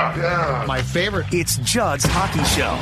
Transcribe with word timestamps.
Hockey, 0.00 0.20
yeah, 0.20 0.60
yeah. 0.60 0.66
My 0.66 0.80
favorite. 0.80 1.26
It's 1.30 1.58
Judd's 1.58 2.04
Hockey 2.06 2.42
Show. 2.44 2.74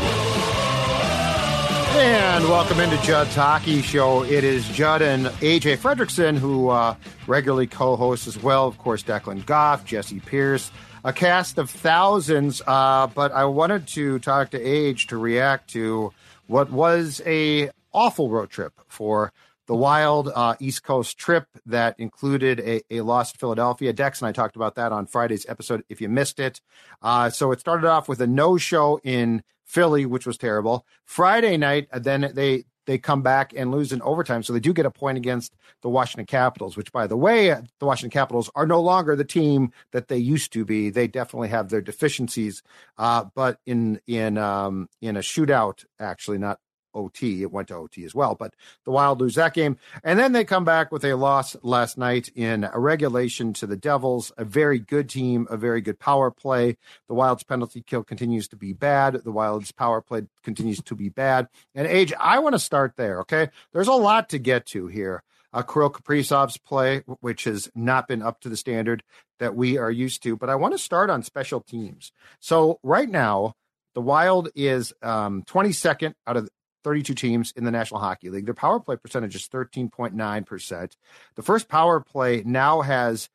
And 1.98 2.45
welcome 2.45 2.79
into 2.79 2.97
Judd's 3.02 3.34
Hockey 3.34 3.83
Show. 3.83 4.23
It 4.23 4.45
is 4.45 4.69
Judd 4.69 5.02
and 5.02 5.27
AJ 5.27 5.79
Fredrickson 5.79 6.38
who 6.38 6.69
uh, 6.69 6.95
regularly 7.27 7.66
co 7.66 7.96
hosts 7.96 8.29
as 8.29 8.41
well. 8.41 8.69
Of 8.69 8.79
course, 8.79 9.02
Declan 9.02 9.45
Goff, 9.46 9.84
Jesse 9.84 10.20
Pierce, 10.20 10.70
a 11.05 11.12
cast 11.12 11.59
of 11.59 11.69
thousands. 11.70 12.62
Uh, 12.65 13.09
but 13.09 13.32
I 13.32 13.46
wanted 13.46 13.88
to 13.88 14.21
talk 14.21 14.51
to 14.51 14.62
Age 14.62 15.09
to 15.09 15.16
react 15.16 15.71
to 15.71 16.12
what 16.46 16.71
was 16.71 17.21
a 17.27 17.71
awful 17.93 18.30
road 18.30 18.51
trip 18.51 18.74
for 18.87 19.32
the 19.69 19.77
wild 19.77 20.33
uh, 20.35 20.57
East 20.59 20.83
Coast 20.83 21.19
trip 21.19 21.47
that 21.67 21.95
included 22.01 22.59
a, 22.61 22.83
a 22.91 23.03
loss 23.03 23.33
to 23.33 23.39
Philadelphia. 23.39 23.93
Dex 23.93 24.21
and 24.21 24.29
I 24.29 24.33
talked 24.33 24.57
about 24.57 24.75
that 24.75 24.91
on 24.93 25.07
Friday's 25.07 25.47
episode 25.47 25.85
if 25.89 26.01
you 26.01 26.09
missed 26.09 26.41
it. 26.41 26.61
Uh, 27.03 27.31
so 27.31 27.53
it 27.53 27.61
started 27.61 27.87
off 27.87 28.09
with 28.09 28.21
a 28.21 28.27
no 28.27 28.57
show 28.57 28.99
in 29.05 29.45
Philly, 29.65 30.07
which 30.07 30.27
was 30.27 30.38
terrible. 30.38 30.87
Friday 31.05 31.59
night, 31.59 31.87
uh, 31.93 31.99
then 31.99 32.33
they 32.35 32.65
they 32.87 32.97
come 32.97 33.21
back 33.21 33.52
and 33.55 33.71
lose 33.71 33.93
in 33.93 34.01
overtime. 34.01 34.43
So 34.43 34.55
they 34.55 34.60
do 34.60 34.73
get 34.73 34.87
a 34.87 34.91
point 34.91 35.19
against 35.19 35.55
the 35.82 35.91
Washington 35.91 36.25
Capitals, 36.25 36.75
which, 36.75 36.91
by 36.91 37.07
the 37.07 37.19
way, 37.19 37.49
the 37.49 37.85
Washington 37.85 38.19
Capitals 38.19 38.51
are 38.55 38.66
no 38.66 38.80
longer 38.80 39.15
the 39.15 39.25
team 39.25 39.73
that 39.93 40.09
they 40.09 40.16
used 40.16 40.55
to 40.55 40.65
be. 40.65 40.88
They 40.88 41.07
definitely 41.07 41.49
have 41.49 41.69
their 41.69 41.82
deficiencies, 41.82 42.63
uh, 42.97 43.27
but 43.35 43.59
in 43.66 44.01
in 44.07 44.38
um, 44.38 44.88
in 45.03 45.19
a 45.19 45.21
shootout, 45.21 45.85
actually, 46.01 46.38
not 46.38 46.59
OT. 46.95 47.43
It 47.43 47.53
went 47.53 47.69
to 47.69 47.77
OT 47.77 48.05
as 48.05 48.15
well, 48.15 48.35
but 48.35 48.55
the 48.85 48.91
Wild 48.91 49.21
lose 49.21 49.35
that 49.37 49.55
game. 49.55 49.77
And 50.03 50.19
then 50.19 50.33
they 50.33 50.45
come 50.45 50.65
back 50.65 50.91
with 50.93 51.05
a 51.05 51.15
loss 51.15 51.57
last 51.63 51.99
night 51.99 52.31
in 52.35 52.69
a 52.73 52.79
regulation 52.79 53.53
to 53.55 53.67
the 53.67 53.77
Devils, 53.77 54.33
a 54.37 54.45
very 54.45 54.79
good 54.79 55.09
team, 55.09 55.47
a 55.51 55.57
very 55.57 55.81
good 55.81 55.99
power 55.99 56.31
play. 56.31 56.77
The 57.09 57.15
Wild's 57.15 57.45
penalty 57.45 57.83
kill 57.83 58.05
continues 58.05 58.49
to 58.49 58.57
be 58.57 58.73
bad. 58.73 59.15
The 59.25 59.33
Wild's 59.33 59.73
power 59.73 60.01
play 60.01 60.23
continues 60.43 60.83
to 60.83 60.95
be 60.95 61.09
bad. 61.09 61.49
And 61.75 61.87
Age, 61.87 62.13
I 62.19 62.39
want 62.39 62.55
to 62.55 62.59
start 62.59 62.95
there, 62.97 63.21
okay? 63.21 63.49
There's 63.73 63.89
a 63.89 63.93
lot 63.93 64.28
to 64.31 64.39
get 64.39 64.66
to 64.66 64.87
here. 64.87 65.22
Uh, 65.53 65.62
Kirill 65.62 65.91
Kaprizov's 65.91 66.59
play, 66.59 67.03
which 67.21 67.44
has 67.44 67.71
not 67.75 68.06
been 68.06 68.21
up 68.21 68.41
to 68.41 68.50
the 68.50 68.56
standard 68.56 69.03
that 69.39 69.55
we 69.55 69.78
are 69.78 69.91
used 69.91 70.22
to, 70.25 70.37
but 70.37 70.50
I 70.50 70.56
want 70.56 70.75
to 70.75 70.78
start 70.78 71.11
on 71.11 71.22
special 71.22 71.61
teams. 71.61 72.12
So 72.39 72.78
right 72.83 73.09
now, 73.09 73.55
the 73.94 74.03
Wild 74.03 74.50
is 74.55 74.93
um, 75.03 75.43
22nd 75.44 76.15
out 76.27 76.37
of 76.37 76.49
32 76.89 77.12
teams 77.12 77.53
in 77.55 77.65
the 77.65 77.71
National 77.71 78.00
Hockey 78.00 78.31
League. 78.31 78.47
Their 78.47 78.55
power 78.55 78.81
play 78.81 78.97
percentage 78.97 79.34
is 79.34 79.47
13.9%. 79.47 80.97
The 81.34 81.43
first 81.43 81.69
power 81.69 82.00
play 82.00 82.43
now 82.47 82.81
has 82.81 83.28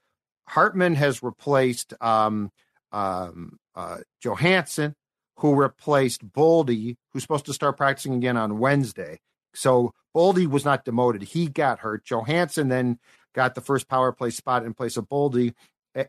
Hartman 0.48 0.96
has 0.96 1.22
replaced 1.22 1.94
um, 2.02 2.52
um, 2.92 3.60
uh, 3.76 3.98
Johansson, 4.24 4.96
who 5.38 5.54
replaced 5.54 6.28
Boldy, 6.28 6.98
who's 7.12 7.22
supposed 7.22 7.46
to 7.46 7.54
start 7.54 7.78
practicing 7.78 8.16
again 8.16 8.38
on 8.38 8.58
Wednesday. 8.58 9.20
So 9.54 9.94
Boldy 10.16 10.48
was 10.48 10.66
not 10.66 10.84
demoted. 10.84 11.22
He 11.22 11.46
got 11.46 11.78
hurt. 11.78 12.06
Johansson 12.06 12.70
then 12.70 12.98
got 13.36 13.54
the 13.54 13.62
first 13.62 13.88
power 13.88 14.12
play 14.12 14.32
spot 14.32 14.66
in 14.66 14.74
place 14.74 14.98
of 14.98 15.08
Boldy. 15.08 15.54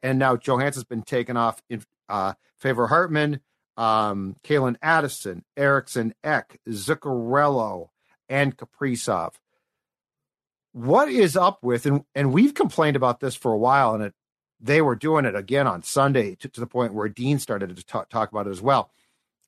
And 0.03 0.19
now 0.19 0.37
Johansson's 0.37 0.85
been 0.85 1.03
taken 1.03 1.37
off 1.37 1.61
in 1.69 1.83
uh, 2.09 2.33
favor 2.57 2.85
of 2.85 2.89
Hartman 2.89 3.41
um, 3.77 4.37
Calen 4.45 4.77
Addison, 4.83 5.45
Eriksson 5.57 6.15
Ek, 6.23 6.59
Zuccarello, 6.69 7.89
and 8.29 8.57
Kaprizov. 8.57 9.35
What 10.73 11.09
is 11.09 11.37
up 11.37 11.63
with, 11.63 11.87
and, 11.87 12.05
and 12.15 12.33
we've 12.33 12.55
complained 12.55 12.97
about 12.97 13.21
this 13.21 13.35
for 13.35 13.53
a 13.53 13.59
while, 13.59 13.95
and 13.95 14.05
it, 14.05 14.15
they 14.61 14.83
were 14.83 14.97
doing 14.97 15.25
it 15.25 15.37
again 15.37 15.67
on 15.67 15.83
Sunday 15.83 16.35
to, 16.37 16.49
to 16.49 16.61
the 16.61 16.67
point 16.67 16.95
where 16.95 17.09
Dean 17.09 17.39
started 17.39 17.77
to 17.77 17.85
talk, 17.85 18.09
talk 18.09 18.31
about 18.31 18.47
it 18.47 18.51
as 18.51 18.63
well. 18.63 18.91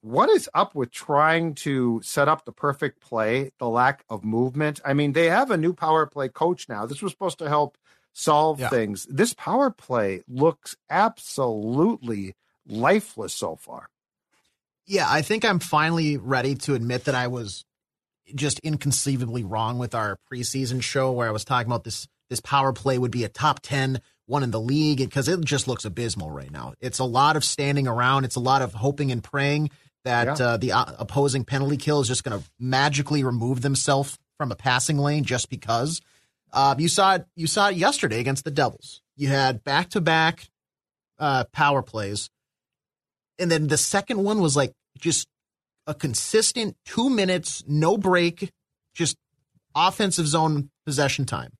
What 0.02 0.30
is 0.30 0.48
up 0.54 0.74
with 0.76 0.92
trying 0.92 1.54
to 1.56 2.00
set 2.04 2.28
up 2.28 2.44
the 2.44 2.52
perfect 2.52 3.00
play, 3.00 3.50
the 3.58 3.68
lack 3.68 4.04
of 4.08 4.24
movement? 4.24 4.80
I 4.84 4.94
mean, 4.94 5.14
they 5.14 5.26
have 5.26 5.50
a 5.50 5.56
new 5.56 5.72
power 5.72 6.06
play 6.06 6.28
coach 6.28 6.68
now. 6.68 6.86
This 6.86 7.02
was 7.02 7.10
supposed 7.10 7.38
to 7.38 7.48
help 7.48 7.76
solve 8.12 8.60
yeah. 8.60 8.68
things. 8.68 9.06
This 9.10 9.34
power 9.34 9.70
play 9.70 10.22
looks 10.28 10.76
absolutely 10.88 12.34
lifeless 12.68 13.34
so 13.34 13.56
far. 13.56 13.88
Yeah, 14.86 15.06
I 15.08 15.22
think 15.22 15.44
I'm 15.44 15.58
finally 15.58 16.16
ready 16.16 16.54
to 16.56 16.74
admit 16.74 17.04
that 17.04 17.14
I 17.14 17.26
was 17.26 17.64
just 18.34 18.58
inconceivably 18.60 19.44
wrong 19.44 19.78
with 19.78 19.94
our 19.94 20.18
preseason 20.30 20.82
show 20.82 21.12
where 21.12 21.28
I 21.28 21.32
was 21.32 21.44
talking 21.44 21.66
about 21.66 21.84
this 21.84 22.08
this 22.28 22.40
power 22.40 22.72
play 22.72 22.98
would 22.98 23.12
be 23.12 23.22
a 23.22 23.28
top 23.28 23.60
10 23.62 24.00
one 24.26 24.42
in 24.42 24.50
the 24.50 24.60
league 24.60 24.98
because 24.98 25.28
it 25.28 25.40
just 25.44 25.68
looks 25.68 25.84
abysmal 25.84 26.30
right 26.30 26.50
now. 26.50 26.74
It's 26.80 26.98
a 26.98 27.04
lot 27.04 27.36
of 27.36 27.44
standing 27.44 27.86
around, 27.86 28.24
it's 28.24 28.34
a 28.34 28.40
lot 28.40 28.62
of 28.62 28.74
hoping 28.74 29.12
and 29.12 29.22
praying 29.22 29.70
that 30.04 30.38
yeah. 30.38 30.46
uh, 30.46 30.56
the 30.56 30.72
uh, 30.72 30.84
opposing 30.98 31.44
penalty 31.44 31.76
kill 31.76 32.00
is 32.00 32.08
just 32.08 32.24
going 32.24 32.40
to 32.40 32.48
magically 32.58 33.22
remove 33.22 33.62
themselves 33.62 34.18
from 34.36 34.50
a 34.50 34.56
passing 34.56 34.98
lane 34.98 35.24
just 35.24 35.48
because. 35.50 36.00
Uh, 36.52 36.74
you 36.78 36.88
saw 36.88 37.16
it. 37.16 37.26
You 37.34 37.46
saw 37.46 37.68
it 37.68 37.76
yesterday 37.76 38.20
against 38.20 38.44
the 38.44 38.50
Devils. 38.50 39.02
You 39.16 39.28
had 39.28 39.62
back 39.64 39.90
to 39.90 40.00
back 40.00 40.48
power 41.18 41.82
plays 41.82 42.30
and 43.38 43.50
then 43.50 43.68
the 43.68 43.76
second 43.76 44.22
one 44.22 44.40
was 44.40 44.56
like 44.56 44.72
just 44.98 45.28
a 45.86 45.94
consistent 45.94 46.76
two 46.84 47.10
minutes, 47.10 47.62
no 47.66 47.96
break, 47.96 48.50
just 48.94 49.16
offensive 49.74 50.26
zone 50.26 50.70
possession 50.84 51.24
time. 51.24 51.52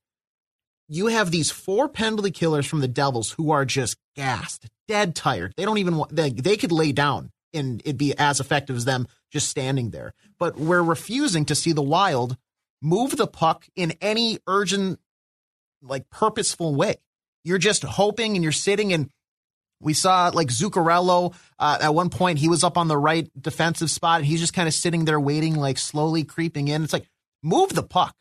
You 0.89 1.09
have 1.09 1.31
these 1.31 1.51
four 1.51 1.89
penalty 1.89 2.31
killers 2.31 2.67
from 2.67 2.81
the 2.81 2.89
Devils 2.89 3.33
who 3.33 3.51
are 3.51 3.65
just 3.65 3.97
gassed, 4.15 4.67
dead 4.89 5.15
tired. 5.15 5.53
They 5.57 5.65
don't 5.65 5.79
even 5.79 5.97
want, 5.97 6.15
they, 6.15 6.31
they 6.31 6.57
could 6.57 6.73
lay 6.73 6.93
down 6.93 7.31
and 7.53 7.81
it'd 7.85 7.99
be 7.99 8.17
as 8.17 8.41
effective 8.41 8.77
as 8.77 8.85
them 8.85 9.09
just 9.33 9.49
standing 9.49 9.91
there. 9.91 10.15
But 10.39 10.57
we're 10.57 10.83
refusing 10.83 11.45
to 11.47 11.55
see 11.55 11.73
the 11.73 11.83
Wild 11.83 12.37
move 12.83 13.17
the 13.17 13.27
puck 13.27 13.67
in 13.75 13.95
any 14.01 14.39
urgent, 14.47 15.01
like 15.83 16.09
purposeful 16.11 16.75
way. 16.75 16.97
You're 17.45 17.59
just 17.59 17.83
hoping 17.83 18.35
and 18.35 18.43
you're 18.43 18.53
sitting 18.53 18.93
and 18.93 19.11
we 19.81 19.93
saw 19.95 20.31
like 20.33 20.49
Zuccarello 20.49 21.35
uh, 21.59 21.79
at 21.81 21.95
one 21.95 22.11
point. 22.11 22.39
He 22.39 22.49
was 22.49 22.65
up 22.65 22.79
on 22.79 22.89
the 22.89 22.97
right 22.97 23.31
defensive 23.41 23.91
spot, 23.91 24.21
and 24.21 24.27
he's 24.27 24.41
just 24.41 24.55
kind 24.55 24.69
of 24.69 24.75
sitting 24.75 25.05
there 25.05 25.21
waiting, 25.21 25.55
like 25.55 25.79
slowly 25.79 26.25
creeping 26.25 26.69
in. 26.69 26.85
It's 26.85 26.93
like 26.93 27.09
move 27.43 27.71
the 27.75 27.83
puck. 27.83 28.15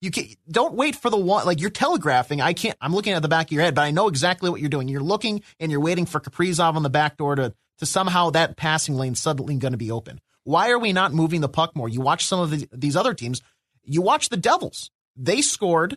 You 0.00 0.10
can 0.10 0.26
don't 0.50 0.74
wait 0.74 0.96
for 0.96 1.10
the 1.10 1.16
one. 1.16 1.46
Like 1.46 1.60
you're 1.60 1.70
telegraphing. 1.70 2.40
I 2.40 2.52
can't. 2.52 2.76
I'm 2.80 2.94
looking 2.94 3.14
at 3.14 3.22
the 3.22 3.28
back 3.28 3.46
of 3.46 3.52
your 3.52 3.62
head, 3.62 3.74
but 3.74 3.82
I 3.82 3.90
know 3.90 4.08
exactly 4.08 4.50
what 4.50 4.60
you're 4.60 4.68
doing. 4.68 4.88
You're 4.88 5.00
looking 5.00 5.42
and 5.58 5.70
you're 5.72 5.80
waiting 5.80 6.06
for 6.06 6.20
Kaprizov 6.20 6.74
on 6.74 6.82
the 6.82 6.90
back 6.90 7.16
door 7.16 7.34
to 7.36 7.54
to 7.78 7.86
somehow 7.86 8.30
that 8.30 8.56
passing 8.56 8.96
lane 8.96 9.14
suddenly 9.14 9.56
going 9.56 9.72
to 9.72 9.78
be 9.78 9.90
open. 9.90 10.20
Why 10.44 10.70
are 10.70 10.78
we 10.78 10.92
not 10.92 11.12
moving 11.12 11.40
the 11.40 11.48
puck 11.48 11.74
more? 11.74 11.88
You 11.88 12.00
watch 12.00 12.26
some 12.26 12.40
of 12.40 12.50
the, 12.50 12.68
these 12.72 12.96
other 12.96 13.14
teams. 13.14 13.40
You 13.82 14.02
watch 14.02 14.28
the 14.28 14.36
Devils. 14.36 14.90
They 15.16 15.42
scored, 15.42 15.96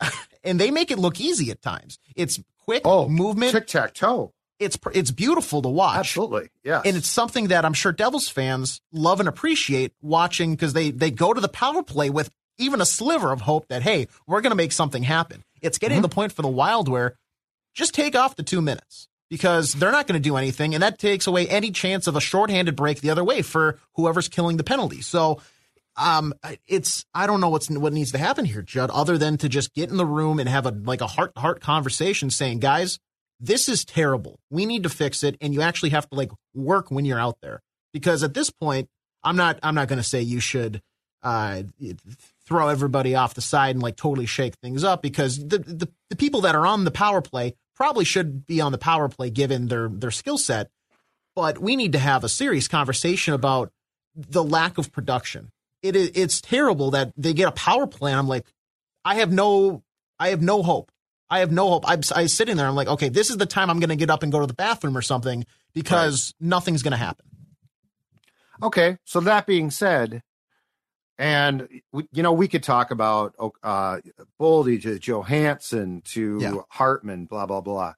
and 0.44 0.58
they 0.58 0.70
make 0.70 0.90
it 0.90 0.98
look 0.98 1.20
easy 1.20 1.50
at 1.50 1.62
times. 1.62 1.98
It's 2.16 2.40
quick 2.64 2.82
oh, 2.84 3.08
movement, 3.08 3.52
tic 3.52 3.66
tac 3.66 3.94
toe. 3.94 4.32
It's 4.58 4.78
it's 4.92 5.10
beautiful 5.10 5.62
to 5.62 5.68
watch. 5.68 5.98
Absolutely, 5.98 6.48
yeah. 6.62 6.82
And 6.84 6.96
it's 6.96 7.08
something 7.08 7.48
that 7.48 7.64
I'm 7.64 7.74
sure 7.74 7.92
Devils 7.92 8.28
fans 8.28 8.80
love 8.92 9.20
and 9.20 9.28
appreciate 9.28 9.92
watching 10.00 10.52
because 10.52 10.72
they 10.72 10.90
they 10.90 11.10
go 11.10 11.32
to 11.32 11.40
the 11.40 11.48
power 11.48 11.82
play 11.82 12.10
with 12.10 12.30
even 12.58 12.80
a 12.80 12.86
sliver 12.86 13.32
of 13.32 13.40
hope 13.42 13.68
that 13.68 13.82
hey, 13.82 14.08
we're 14.26 14.40
going 14.40 14.52
to 14.52 14.56
make 14.56 14.72
something 14.72 15.02
happen. 15.02 15.42
It's 15.60 15.78
getting 15.78 15.96
mm-hmm. 15.96 16.02
to 16.02 16.08
the 16.08 16.14
point 16.14 16.32
for 16.32 16.42
the 16.42 16.48
Wild 16.48 16.88
where 16.88 17.16
just 17.74 17.94
take 17.94 18.14
off 18.14 18.36
the 18.36 18.42
two 18.42 18.62
minutes 18.62 19.08
because 19.28 19.72
they're 19.72 19.90
not 19.90 20.06
going 20.06 20.20
to 20.20 20.28
do 20.28 20.36
anything, 20.36 20.74
and 20.74 20.82
that 20.82 20.98
takes 20.98 21.26
away 21.26 21.48
any 21.48 21.70
chance 21.70 22.06
of 22.06 22.14
a 22.14 22.20
shorthanded 22.20 22.76
break 22.76 23.00
the 23.00 23.10
other 23.10 23.24
way 23.24 23.42
for 23.42 23.80
whoever's 23.94 24.28
killing 24.28 24.56
the 24.56 24.64
penalty. 24.64 25.00
So 25.00 25.40
um, 25.96 26.34
it's 26.66 27.04
I 27.14 27.26
don't 27.26 27.40
know 27.40 27.48
what's 27.48 27.70
what 27.70 27.92
needs 27.92 28.12
to 28.12 28.18
happen 28.18 28.44
here, 28.44 28.62
Judd, 28.62 28.90
other 28.90 29.16
than 29.16 29.36
to 29.38 29.48
just 29.48 29.74
get 29.74 29.90
in 29.90 29.96
the 29.96 30.06
room 30.06 30.38
and 30.38 30.48
have 30.48 30.66
a 30.66 30.70
like 30.70 31.00
a 31.00 31.06
heart 31.06 31.34
to 31.34 31.40
heart 31.40 31.60
conversation, 31.60 32.30
saying, 32.30 32.58
guys, 32.58 32.98
this 33.40 33.68
is 33.68 33.84
terrible. 33.84 34.40
We 34.50 34.66
need 34.66 34.82
to 34.82 34.88
fix 34.88 35.22
it, 35.22 35.36
and 35.40 35.54
you 35.54 35.62
actually 35.62 35.90
have 35.90 36.08
to 36.10 36.16
like 36.16 36.32
work 36.54 36.90
when 36.90 37.04
you're 37.04 37.20
out 37.20 37.38
there 37.42 37.62
because 37.92 38.22
at 38.22 38.34
this 38.34 38.50
point, 38.50 38.88
I'm 39.22 39.36
not 39.36 39.58
I'm 39.62 39.74
not 39.74 39.88
going 39.88 39.98
to 39.98 40.02
say 40.02 40.20
you 40.20 40.40
should 40.40 40.82
uh, 41.22 41.62
throw 42.46 42.68
everybody 42.68 43.14
off 43.14 43.34
the 43.34 43.40
side 43.40 43.74
and 43.74 43.82
like 43.82 43.96
totally 43.96 44.26
shake 44.26 44.54
things 44.56 44.84
up 44.84 45.00
because 45.00 45.38
the, 45.38 45.58
the 45.58 45.88
the 46.10 46.16
people 46.16 46.42
that 46.42 46.54
are 46.54 46.66
on 46.66 46.84
the 46.84 46.90
power 46.90 47.22
play 47.22 47.54
probably 47.76 48.04
should 48.04 48.46
be 48.46 48.60
on 48.60 48.72
the 48.72 48.78
power 48.78 49.08
play 49.08 49.30
given 49.30 49.68
their 49.68 49.88
their 49.88 50.10
skill 50.10 50.38
set. 50.38 50.70
But 51.36 51.58
we 51.58 51.76
need 51.76 51.92
to 51.92 51.98
have 51.98 52.24
a 52.24 52.28
serious 52.28 52.68
conversation 52.68 53.34
about 53.34 53.72
the 54.14 54.44
lack 54.44 54.78
of 54.78 54.92
production. 54.92 55.50
It 55.84 55.96
is 55.96 56.10
it's 56.14 56.40
terrible 56.40 56.92
that 56.92 57.12
they 57.14 57.34
get 57.34 57.46
a 57.46 57.52
power 57.52 57.86
play. 57.86 58.10
And 58.10 58.18
I'm 58.18 58.26
like, 58.26 58.46
I 59.04 59.16
have 59.16 59.30
no, 59.30 59.82
I 60.18 60.30
have 60.30 60.40
no 60.40 60.62
hope. 60.62 60.90
I 61.28 61.40
have 61.40 61.52
no 61.52 61.68
hope. 61.68 61.84
I'm, 61.86 62.00
I 62.16 62.22
was 62.22 62.32
sitting 62.32 62.56
there. 62.56 62.66
I'm 62.66 62.74
like, 62.74 62.88
okay, 62.88 63.10
this 63.10 63.28
is 63.28 63.36
the 63.36 63.44
time 63.44 63.68
I'm 63.68 63.80
going 63.80 63.90
to 63.90 63.96
get 63.96 64.08
up 64.08 64.22
and 64.22 64.32
go 64.32 64.40
to 64.40 64.46
the 64.46 64.54
bathroom 64.54 64.96
or 64.96 65.02
something 65.02 65.44
because 65.74 66.32
right. 66.40 66.48
nothing's 66.48 66.82
going 66.82 66.92
to 66.92 66.96
happen. 66.96 67.26
Okay, 68.62 68.96
so 69.04 69.20
that 69.20 69.46
being 69.46 69.70
said, 69.70 70.22
and 71.18 71.68
we, 71.92 72.08
you 72.12 72.22
know 72.22 72.32
we 72.32 72.48
could 72.48 72.62
talk 72.62 72.90
about 72.90 73.34
uh, 73.62 73.98
Boldy 74.40 74.80
to 74.82 74.98
Johansson 74.98 76.00
to 76.06 76.38
yeah. 76.40 76.54
Hartman, 76.70 77.26
blah 77.26 77.46
blah 77.46 77.60
blah. 77.60 77.94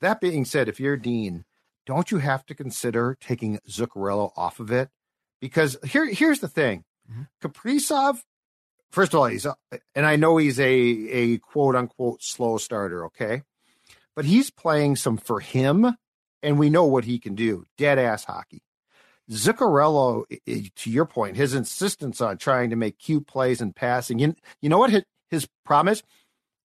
That 0.00 0.20
being 0.20 0.44
said, 0.44 0.68
if 0.68 0.80
you're 0.80 0.96
Dean, 0.96 1.44
don't 1.84 2.10
you 2.10 2.18
have 2.18 2.44
to 2.46 2.54
consider 2.54 3.16
taking 3.20 3.58
Zuccarello 3.68 4.32
off 4.36 4.58
of 4.58 4.72
it? 4.72 4.90
Because 5.40 5.76
here 5.84 6.06
here's 6.06 6.40
the 6.40 6.48
thing, 6.48 6.84
mm-hmm. 7.10 7.22
Kaprizov. 7.46 8.18
First 8.90 9.14
of 9.14 9.20
all, 9.20 9.26
he's 9.26 9.46
a, 9.46 9.56
and 9.94 10.06
I 10.06 10.16
know 10.16 10.36
he's 10.36 10.58
a 10.58 10.64
a 10.64 11.38
quote 11.38 11.76
unquote 11.76 12.22
slow 12.22 12.56
starter, 12.58 13.06
okay, 13.06 13.42
but 14.14 14.24
he's 14.24 14.50
playing 14.50 14.96
some 14.96 15.16
for 15.16 15.40
him, 15.40 15.96
and 16.42 16.58
we 16.58 16.70
know 16.70 16.84
what 16.84 17.04
he 17.04 17.18
can 17.18 17.34
do, 17.34 17.64
dead 17.76 17.98
ass 17.98 18.24
hockey. 18.24 18.62
Zuccarello, 19.30 20.24
to 20.76 20.90
your 20.90 21.04
point, 21.04 21.36
his 21.36 21.54
insistence 21.54 22.20
on 22.20 22.38
trying 22.38 22.70
to 22.70 22.76
make 22.76 22.98
cute 22.98 23.26
plays 23.26 23.60
and 23.60 23.74
passing. 23.74 24.18
You, 24.18 24.36
you 24.60 24.68
know 24.68 24.78
what 24.78 24.90
his, 24.90 25.02
his 25.30 25.48
promise? 25.64 26.02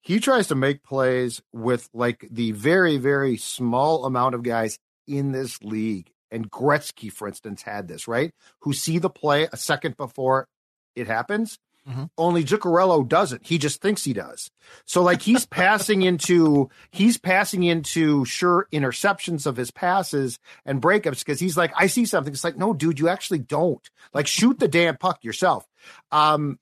He 0.01 0.19
tries 0.19 0.47
to 0.47 0.55
make 0.55 0.83
plays 0.83 1.41
with 1.51 1.89
like 1.93 2.27
the 2.29 2.51
very, 2.51 2.97
very 2.97 3.37
small 3.37 4.05
amount 4.05 4.35
of 4.35 4.43
guys 4.43 4.77
in 5.07 5.31
this 5.31 5.61
league. 5.63 6.11
And 6.31 6.49
Gretzky, 6.49 7.11
for 7.11 7.27
instance, 7.27 7.61
had 7.61 7.87
this, 7.87 8.07
right? 8.07 8.33
Who 8.61 8.73
see 8.73 8.97
the 8.97 9.09
play 9.09 9.47
a 9.51 9.57
second 9.57 9.97
before 9.97 10.47
it 10.95 11.07
happens 11.07 11.59
Mm-hmm. 11.89 12.03
Only 12.17 12.43
Zuccarello 12.43 13.07
doesn't. 13.07 13.45
He 13.45 13.57
just 13.57 13.81
thinks 13.81 14.03
he 14.03 14.13
does. 14.13 14.51
So 14.85 15.01
like 15.01 15.21
he's 15.21 15.45
passing 15.45 16.03
into 16.03 16.69
he's 16.91 17.17
passing 17.17 17.63
into 17.63 18.23
sure 18.25 18.67
interceptions 18.71 19.47
of 19.47 19.57
his 19.57 19.71
passes 19.71 20.37
and 20.65 20.81
breakups 20.81 21.19
because 21.19 21.39
he's 21.39 21.57
like, 21.57 21.73
I 21.75 21.87
see 21.87 22.05
something. 22.05 22.31
It's 22.31 22.43
like, 22.43 22.57
no, 22.57 22.73
dude, 22.73 22.99
you 22.99 23.09
actually 23.09 23.39
don't. 23.39 23.87
Like 24.13 24.27
shoot 24.27 24.59
the 24.59 24.67
damn 24.67 24.97
puck 24.97 25.23
yourself. 25.23 25.65
Um, 26.11 26.59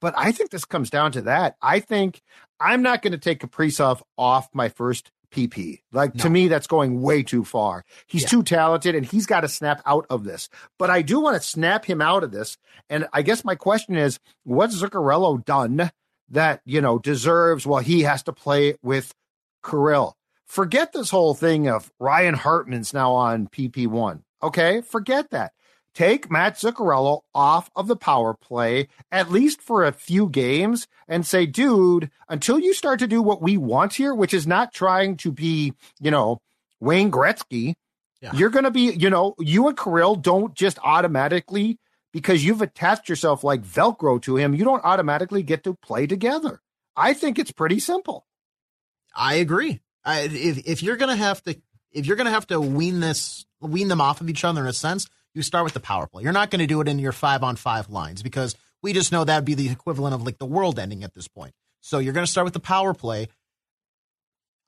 but 0.00 0.14
I 0.16 0.32
think 0.32 0.50
this 0.50 0.64
comes 0.64 0.88
down 0.88 1.12
to 1.12 1.22
that. 1.22 1.56
I 1.60 1.80
think 1.80 2.22
I'm 2.60 2.82
not 2.82 3.02
going 3.02 3.12
to 3.12 3.18
take 3.18 3.40
Kaprizov 3.40 4.02
off 4.16 4.48
my 4.54 4.68
first 4.68 5.10
PP. 5.30 5.80
Like 5.92 6.14
no. 6.14 6.24
to 6.24 6.30
me, 6.30 6.48
that's 6.48 6.66
going 6.66 7.00
way 7.00 7.22
too 7.22 7.44
far. 7.44 7.84
He's 8.06 8.22
yeah. 8.22 8.28
too 8.28 8.42
talented 8.42 8.94
and 8.94 9.04
he's 9.04 9.26
got 9.26 9.40
to 9.40 9.48
snap 9.48 9.82
out 9.86 10.06
of 10.10 10.24
this. 10.24 10.48
But 10.78 10.90
I 10.90 11.02
do 11.02 11.20
want 11.20 11.40
to 11.40 11.46
snap 11.46 11.84
him 11.84 12.00
out 12.00 12.24
of 12.24 12.32
this. 12.32 12.58
And 12.88 13.08
I 13.12 13.22
guess 13.22 13.44
my 13.44 13.54
question 13.54 13.96
is, 13.96 14.18
what's 14.44 14.80
Zuccarello 14.80 15.44
done 15.44 15.90
that, 16.30 16.60
you 16.64 16.80
know, 16.80 16.98
deserves, 16.98 17.66
well, 17.66 17.80
he 17.80 18.02
has 18.02 18.22
to 18.24 18.32
play 18.32 18.76
with 18.82 19.14
Kirill? 19.64 20.16
Forget 20.46 20.92
this 20.92 21.10
whole 21.10 21.34
thing 21.34 21.68
of 21.68 21.92
Ryan 22.00 22.34
Hartman's 22.34 22.92
now 22.92 23.12
on 23.12 23.46
PP1. 23.46 24.22
Okay. 24.42 24.80
Forget 24.80 25.30
that 25.30 25.52
take 25.94 26.30
Matt 26.30 26.56
Zuccarello 26.56 27.20
off 27.34 27.70
of 27.74 27.88
the 27.88 27.96
power 27.96 28.34
play, 28.34 28.88
at 29.10 29.30
least 29.30 29.60
for 29.60 29.84
a 29.84 29.92
few 29.92 30.28
games, 30.28 30.86
and 31.08 31.26
say, 31.26 31.46
dude, 31.46 32.10
until 32.28 32.58
you 32.58 32.74
start 32.74 32.98
to 33.00 33.06
do 33.06 33.22
what 33.22 33.42
we 33.42 33.56
want 33.56 33.94
here, 33.94 34.14
which 34.14 34.34
is 34.34 34.46
not 34.46 34.72
trying 34.72 35.16
to 35.18 35.32
be, 35.32 35.72
you 36.00 36.10
know, 36.10 36.40
Wayne 36.80 37.10
Gretzky, 37.10 37.74
yeah. 38.20 38.32
you're 38.34 38.50
going 38.50 38.64
to 38.64 38.70
be, 38.70 38.92
you 38.92 39.10
know, 39.10 39.34
you 39.38 39.68
and 39.68 39.76
Kirill 39.76 40.14
don't 40.14 40.54
just 40.54 40.78
automatically, 40.82 41.78
because 42.12 42.44
you've 42.44 42.62
attached 42.62 43.08
yourself 43.08 43.44
like 43.44 43.62
Velcro 43.62 44.20
to 44.22 44.36
him, 44.36 44.54
you 44.54 44.64
don't 44.64 44.84
automatically 44.84 45.42
get 45.42 45.64
to 45.64 45.74
play 45.74 46.06
together. 46.06 46.60
I 46.96 47.14
think 47.14 47.38
it's 47.38 47.52
pretty 47.52 47.80
simple. 47.80 48.26
I 49.14 49.34
agree. 49.34 49.80
I, 50.04 50.20
if 50.22 50.66
if 50.66 50.82
you're 50.82 50.96
gonna 50.96 51.16
have 51.16 51.42
to 51.44 51.60
if 51.92 52.06
you're 52.06 52.16
gonna 52.16 52.30
have 52.30 52.46
to 52.48 52.60
wean 52.60 53.00
this 53.00 53.44
wean 53.60 53.88
them 53.88 54.00
off 54.00 54.20
of 54.20 54.30
each 54.30 54.44
other 54.44 54.62
in 54.62 54.66
a 54.66 54.72
sense, 54.72 55.06
you 55.34 55.42
start 55.42 55.64
with 55.64 55.74
the 55.74 55.80
power 55.80 56.06
play. 56.06 56.22
You're 56.22 56.32
not 56.32 56.50
going 56.50 56.60
to 56.60 56.66
do 56.66 56.80
it 56.80 56.88
in 56.88 56.98
your 56.98 57.12
five 57.12 57.42
on 57.42 57.56
five 57.56 57.90
lines 57.90 58.22
because 58.22 58.56
we 58.82 58.92
just 58.92 59.12
know 59.12 59.24
that'd 59.24 59.44
be 59.44 59.54
the 59.54 59.68
equivalent 59.70 60.14
of 60.14 60.22
like 60.22 60.38
the 60.38 60.46
world 60.46 60.78
ending 60.78 61.04
at 61.04 61.14
this 61.14 61.28
point. 61.28 61.52
So 61.80 61.98
you're 61.98 62.12
going 62.12 62.26
to 62.26 62.30
start 62.30 62.44
with 62.44 62.54
the 62.54 62.60
power 62.60 62.94
play. 62.94 63.28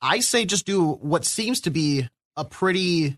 I 0.00 0.20
say 0.20 0.44
just 0.44 0.66
do 0.66 0.92
what 0.92 1.24
seems 1.24 1.62
to 1.62 1.70
be 1.70 2.08
a 2.36 2.44
pretty 2.44 3.16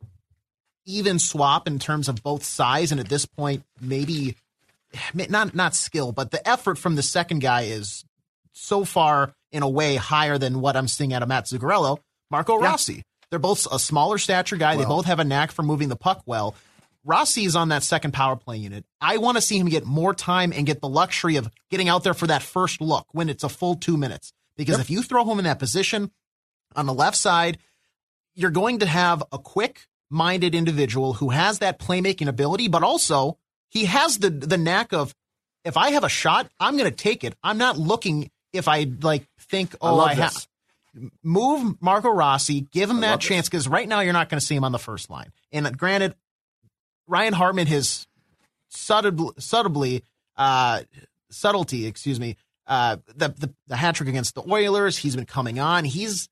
even 0.87 1.19
swap 1.19 1.67
in 1.67 1.79
terms 1.79 2.09
of 2.09 2.23
both 2.23 2.45
size 2.45 2.93
and 2.93 3.01
at 3.01 3.09
this 3.09 3.25
point 3.25 3.65
maybe 3.81 4.37
not 5.15 5.55
not 5.55 5.75
skill, 5.75 6.13
but 6.13 6.31
the 6.31 6.47
effort 6.47 6.79
from 6.79 6.95
the 6.95 7.03
second 7.03 7.41
guy 7.41 7.63
is 7.63 8.05
so 8.53 8.85
far 8.85 9.35
in 9.51 9.63
a 9.63 9.69
way 9.69 9.97
higher 9.97 10.39
than 10.39 10.61
what 10.61 10.77
I'm 10.77 10.89
seeing 10.89 11.13
out 11.13 11.23
of 11.23 11.29
Matt 11.29 11.47
Zuccarello. 11.47 11.99
Marco 12.31 12.61
yeah. 12.61 12.67
Rossi. 12.67 13.03
They're 13.31 13.39
both 13.39 13.67
a 13.73 13.79
smaller 13.79 14.19
stature 14.19 14.57
guy. 14.57 14.77
Well, 14.77 14.85
they 14.85 14.89
both 14.89 15.07
have 15.07 15.19
a 15.19 15.25
knack 15.25 15.51
for 15.51 15.63
moving 15.63 15.89
the 15.89 15.97
puck 15.97 16.23
well. 16.27 16.55
Rossi 17.05 17.45
is 17.45 17.55
on 17.55 17.69
that 17.69 17.83
second 17.83 18.13
power 18.13 18.35
play 18.35 18.57
unit. 18.57 18.85
I 19.01 19.19
want 19.19 19.37
to 19.37 19.43
see 19.43 19.59
him 19.59 19.69
get 19.69 19.85
more 19.85 20.15
time 20.15 20.53
and 20.53 20.67
get 20.67 20.81
the 20.81 20.89
luxury 20.89 21.37
of 21.37 21.51
getting 21.71 21.89
out 21.89 22.03
there 22.03 22.15
for 22.15 22.27
that 22.27 22.43
first 22.43 22.81
look 22.81 23.07
when 23.13 23.29
it's 23.29 23.45
a 23.45 23.49
full 23.49 23.77
two 23.77 23.97
minutes. 23.97 24.33
Because 24.57 24.79
yep. 24.79 24.81
if 24.83 24.91
you 24.91 25.03
throw 25.03 25.25
him 25.31 25.39
in 25.39 25.45
that 25.45 25.59
position 25.59 26.11
on 26.75 26.87
the 26.87 26.95
left 26.95 27.17
side, 27.17 27.59
you're 28.35 28.51
going 28.51 28.79
to 28.79 28.87
have 28.87 29.23
a 29.33 29.39
quick 29.39 29.87
minded 30.11 30.55
individual 30.55 31.15
who 31.15 31.31
has 31.31 31.59
that 31.59 31.79
playmaking 31.79 32.29
ability, 32.29 32.69
but 32.69 32.83
also 32.83 33.39
he 33.69 33.85
has 33.85 34.19
the 34.19 34.31
the 34.31 34.57
knack 34.57 34.93
of 34.93 35.15
if 35.65 35.77
I 35.77 35.91
have 35.91 36.05
a 36.05 36.09
shot, 36.09 36.49
I'm 36.61 36.77
going 36.77 36.91
to 36.91 36.97
take 36.97 37.25
it. 37.25 37.35
I'm 37.43 37.59
not 37.59 37.79
looking 37.79 38.31
if 38.53 38.69
I 38.69 38.87
like 39.03 39.27
think, 39.41 39.75
oh, 39.81 39.99
I, 39.99 40.11
I 40.11 40.15
have. 40.15 40.47
Move 41.25 41.83
Marco 41.83 42.09
Rossi, 42.09 42.61
give 42.61 42.89
him 42.89 42.99
I 42.99 43.09
that 43.09 43.21
chance 43.21 43.49
because 43.49 43.67
right 43.67 43.89
now 43.89 44.01
you're 44.01 44.13
not 44.13 44.29
going 44.29 44.39
to 44.39 44.47
see 44.47 44.55
him 44.55 44.63
on 44.63 44.71
the 44.71 44.79
first 44.79 45.11
line. 45.11 45.33
And 45.51 45.77
granted, 45.77 46.15
Ryan 47.07 47.33
Hartman 47.35 47.67
has 47.67 48.07
subtly, 48.69 49.31
subtly 49.39 50.05
uh, 50.37 50.83
subtlety, 51.31 51.87
excuse 51.87 52.19
me, 52.19 52.37
uh, 52.67 52.97
the, 53.15 53.29
the, 53.29 53.55
the 53.67 53.77
hat 53.77 53.97
trick 53.97 54.09
against 54.09 54.35
the 54.35 54.43
Oilers. 54.51 54.97
He's 54.97 55.17
been 55.17 55.27
coming 55.27 55.59
on. 55.59 55.85
He's 55.85 56.29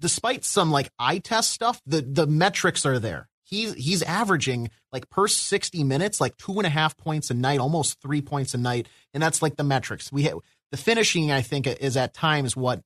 despite 0.00 0.44
some 0.44 0.70
like 0.70 0.90
eye 0.98 1.18
test 1.18 1.50
stuff, 1.50 1.80
the 1.86 2.02
the 2.02 2.26
metrics 2.26 2.84
are 2.84 2.98
there. 2.98 3.28
He's 3.42 3.74
he's 3.74 4.02
averaging 4.02 4.70
like 4.92 5.08
per 5.08 5.28
sixty 5.28 5.84
minutes, 5.84 6.20
like 6.20 6.36
two 6.36 6.54
and 6.54 6.66
a 6.66 6.70
half 6.70 6.96
points 6.96 7.30
a 7.30 7.34
night, 7.34 7.60
almost 7.60 8.00
three 8.00 8.20
points 8.20 8.54
a 8.54 8.58
night, 8.58 8.88
and 9.12 9.22
that's 9.22 9.40
like 9.40 9.56
the 9.56 9.64
metrics. 9.64 10.12
We 10.12 10.24
have, 10.24 10.38
the 10.70 10.76
finishing, 10.76 11.30
I 11.30 11.42
think, 11.42 11.66
is 11.66 11.96
at 11.96 12.14
times 12.14 12.56
what 12.56 12.82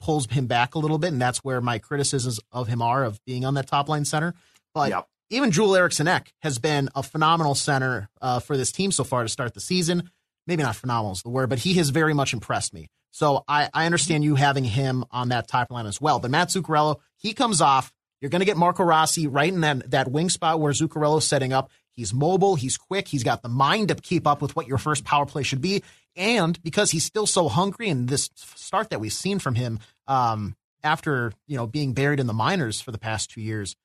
pulls 0.00 0.26
him 0.26 0.46
back 0.46 0.74
a 0.74 0.78
little 0.78 0.98
bit, 0.98 1.12
and 1.12 1.20
that's 1.20 1.38
where 1.38 1.60
my 1.60 1.78
criticisms 1.78 2.40
of 2.52 2.68
him 2.68 2.80
are 2.80 3.04
of 3.04 3.22
being 3.24 3.44
on 3.44 3.54
that 3.54 3.66
top 3.66 3.88
line 3.88 4.04
center. 4.04 4.34
But 4.72 4.90
yep 4.90 5.06
even 5.30 5.50
Joel 5.50 5.76
Eriksson 5.76 6.08
Ek 6.08 6.32
has 6.40 6.58
been 6.58 6.88
a 6.94 7.02
phenomenal 7.02 7.54
center 7.54 8.08
uh, 8.20 8.40
for 8.40 8.56
this 8.56 8.72
team 8.72 8.92
so 8.92 9.04
far 9.04 9.22
to 9.22 9.28
start 9.28 9.54
the 9.54 9.60
season. 9.60 10.10
Maybe 10.46 10.62
not 10.62 10.76
phenomenal 10.76 11.12
is 11.12 11.22
the 11.22 11.28
word, 11.28 11.50
but 11.50 11.58
he 11.58 11.74
has 11.74 11.90
very 11.90 12.14
much 12.14 12.32
impressed 12.32 12.72
me. 12.72 12.88
So 13.10 13.44
I, 13.48 13.68
I 13.74 13.86
understand 13.86 14.24
you 14.24 14.34
having 14.34 14.64
him 14.64 15.04
on 15.10 15.30
that 15.30 15.48
top 15.48 15.70
line 15.70 15.86
as 15.86 16.00
well. 16.00 16.18
But 16.18 16.30
Matt 16.30 16.48
Zuccarello, 16.48 16.96
he 17.16 17.34
comes 17.34 17.60
off. 17.60 17.92
You're 18.20 18.30
going 18.30 18.40
to 18.40 18.46
get 18.46 18.56
Marco 18.56 18.82
Rossi 18.82 19.26
right 19.26 19.52
in 19.52 19.60
that, 19.60 19.90
that 19.90 20.10
wing 20.10 20.28
spot 20.28 20.60
where 20.60 20.72
Zuccarello's 20.72 21.26
setting 21.26 21.52
up. 21.52 21.70
He's 21.92 22.14
mobile. 22.14 22.54
He's 22.54 22.76
quick. 22.76 23.08
He's 23.08 23.24
got 23.24 23.42
the 23.42 23.48
mind 23.48 23.88
to 23.88 23.94
keep 23.94 24.26
up 24.26 24.40
with 24.40 24.56
what 24.56 24.66
your 24.66 24.78
first 24.78 25.04
power 25.04 25.26
play 25.26 25.42
should 25.42 25.60
be. 25.60 25.82
And 26.16 26.60
because 26.62 26.90
he's 26.90 27.04
still 27.04 27.26
so 27.26 27.48
hungry 27.48 27.88
and 27.88 28.08
this 28.08 28.30
start 28.34 28.90
that 28.90 29.00
we've 29.00 29.12
seen 29.12 29.38
from 29.38 29.54
him 29.54 29.80
um, 30.06 30.56
after, 30.82 31.32
you 31.46 31.56
know, 31.56 31.66
being 31.66 31.92
buried 31.92 32.20
in 32.20 32.26
the 32.26 32.32
minors 32.32 32.80
for 32.80 32.92
the 32.92 32.98
past 32.98 33.30
two 33.30 33.40
years, 33.40 33.76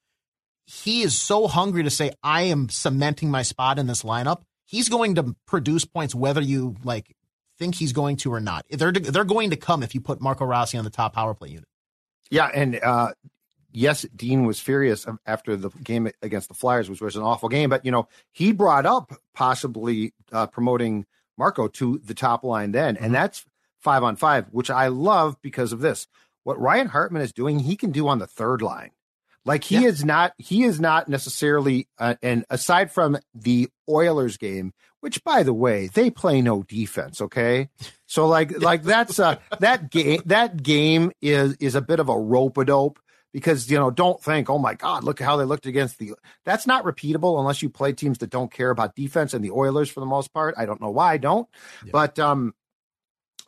he 0.65 1.01
is 1.01 1.19
so 1.19 1.47
hungry 1.47 1.83
to 1.83 1.89
say, 1.89 2.11
I 2.23 2.43
am 2.43 2.69
cementing 2.69 3.29
my 3.29 3.41
spot 3.41 3.79
in 3.79 3.87
this 3.87 4.03
lineup. 4.03 4.43
He's 4.65 4.89
going 4.89 5.15
to 5.15 5.35
produce 5.45 5.85
points 5.85 6.15
whether 6.15 6.41
you 6.41 6.75
like 6.83 7.15
think 7.59 7.75
he's 7.75 7.93
going 7.93 8.17
to 8.17 8.33
or 8.33 8.39
not. 8.39 8.65
They're 8.69 8.91
they're 8.91 9.23
going 9.23 9.51
to 9.51 9.55
come 9.55 9.83
if 9.83 9.93
you 9.93 10.01
put 10.01 10.21
Marco 10.21 10.45
Rossi 10.45 10.77
on 10.77 10.83
the 10.83 10.89
top 10.89 11.13
power 11.13 11.33
play 11.33 11.49
unit. 11.49 11.67
Yeah, 12.29 12.49
and 12.53 12.79
uh, 12.81 13.11
yes, 13.71 14.03
Dean 14.15 14.45
was 14.45 14.59
furious 14.59 15.05
after 15.25 15.55
the 15.55 15.69
game 15.69 16.09
against 16.21 16.47
the 16.47 16.55
Flyers, 16.55 16.89
which 16.89 17.01
was 17.01 17.15
an 17.15 17.23
awful 17.23 17.49
game. 17.49 17.69
But 17.69 17.85
you 17.85 17.91
know, 17.91 18.07
he 18.31 18.51
brought 18.51 18.85
up 18.85 19.13
possibly 19.33 20.13
uh, 20.31 20.47
promoting 20.47 21.05
Marco 21.37 21.67
to 21.67 21.99
the 22.03 22.13
top 22.13 22.43
line 22.43 22.71
then, 22.71 22.95
mm-hmm. 22.95 23.05
and 23.05 23.13
that's 23.13 23.45
five 23.79 24.03
on 24.03 24.15
five, 24.15 24.47
which 24.51 24.69
I 24.69 24.87
love 24.87 25.37
because 25.41 25.73
of 25.73 25.81
this. 25.81 26.07
What 26.43 26.59
Ryan 26.59 26.87
Hartman 26.87 27.21
is 27.21 27.31
doing, 27.31 27.59
he 27.59 27.75
can 27.75 27.91
do 27.91 28.07
on 28.07 28.19
the 28.19 28.27
third 28.27 28.61
line. 28.61 28.91
Like 29.45 29.63
he 29.65 29.75
Yeah. 29.83 29.89
is 29.89 30.05
not 30.05 30.33
he 30.37 30.63
is 30.63 30.79
not 30.79 31.09
necessarily 31.09 31.87
uh, 31.99 32.15
and 32.21 32.45
aside 32.49 32.91
from 32.91 33.17
the 33.33 33.69
Oilers 33.89 34.37
game, 34.37 34.73
which 35.01 35.23
by 35.23 35.43
the 35.43 35.53
way, 35.53 35.87
they 35.93 36.09
play 36.09 36.41
no 36.41 36.63
defense, 36.63 37.19
okay? 37.21 37.69
So 38.05 38.27
like 38.27 38.57
like 38.61 38.83
that's 38.83 39.19
uh 39.19 39.35
that 39.59 39.91
game 39.91 40.21
that 40.25 40.63
game 40.63 41.11
is 41.21 41.55
is 41.59 41.75
a 41.75 41.81
bit 41.81 41.99
of 41.99 42.07
a 42.09 42.17
rope 42.17 42.57
a 42.57 42.65
dope 42.65 42.99
because 43.33 43.69
you 43.69 43.77
know 43.77 43.89
don't 43.91 44.21
think 44.23 44.49
oh 44.49 44.59
my 44.59 44.75
god 44.75 45.03
look 45.03 45.19
how 45.19 45.35
they 45.37 45.43
looked 45.43 45.65
against 45.65 45.97
the 45.97 46.13
that's 46.45 46.67
not 46.67 46.85
repeatable 46.85 47.39
unless 47.39 47.61
you 47.63 47.69
play 47.69 47.91
teams 47.91 48.19
that 48.19 48.29
don't 48.29 48.51
care 48.53 48.69
about 48.69 48.95
defense 48.95 49.33
and 49.33 49.43
the 49.43 49.51
Oilers 49.51 49.89
for 49.89 49.99
the 49.99 50.05
most 50.05 50.31
part. 50.33 50.53
I 50.57 50.65
don't 50.65 50.79
know 50.79 50.91
why 50.91 51.13
I 51.13 51.17
don't. 51.17 51.49
But 51.91 52.17
um 52.17 52.53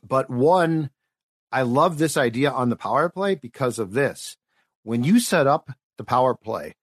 but 0.05 0.29
one 0.29 0.89
I 1.51 1.61
love 1.61 1.97
this 1.99 2.17
idea 2.17 2.51
on 2.51 2.69
the 2.69 2.75
power 2.75 3.07
play 3.07 3.35
because 3.35 3.79
of 3.79 3.93
this. 3.93 4.35
When 4.83 5.03
you 5.05 5.19
set 5.19 5.47
up 5.47 5.71
the 5.97 6.03
power 6.03 6.35
play, 6.35 6.73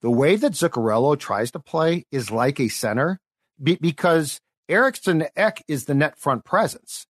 the 0.00 0.10
way 0.10 0.36
that 0.36 0.52
Zuccarello 0.52 1.18
tries 1.18 1.50
to 1.52 1.60
play 1.60 2.04
is 2.10 2.30
like 2.30 2.60
a 2.60 2.68
center 2.68 3.18
be- 3.62 3.78
because 3.80 4.40
Eriksson 4.68 5.26
Ek 5.36 5.62
is 5.68 5.84
the 5.84 5.94
net 5.94 6.18
front 6.18 6.44
presence. 6.44 7.06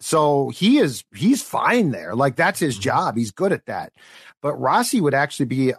So 0.00 0.50
he 0.50 0.78
is 0.78 1.04
he's 1.14 1.42
fine 1.42 1.90
there. 1.90 2.14
Like 2.14 2.36
that's 2.36 2.60
his 2.60 2.74
mm-hmm. 2.74 2.82
job. 2.82 3.16
He's 3.16 3.30
good 3.30 3.52
at 3.52 3.66
that. 3.66 3.92
But 4.42 4.54
Rossi 4.56 5.00
would 5.00 5.14
actually 5.14 5.46
be 5.46 5.74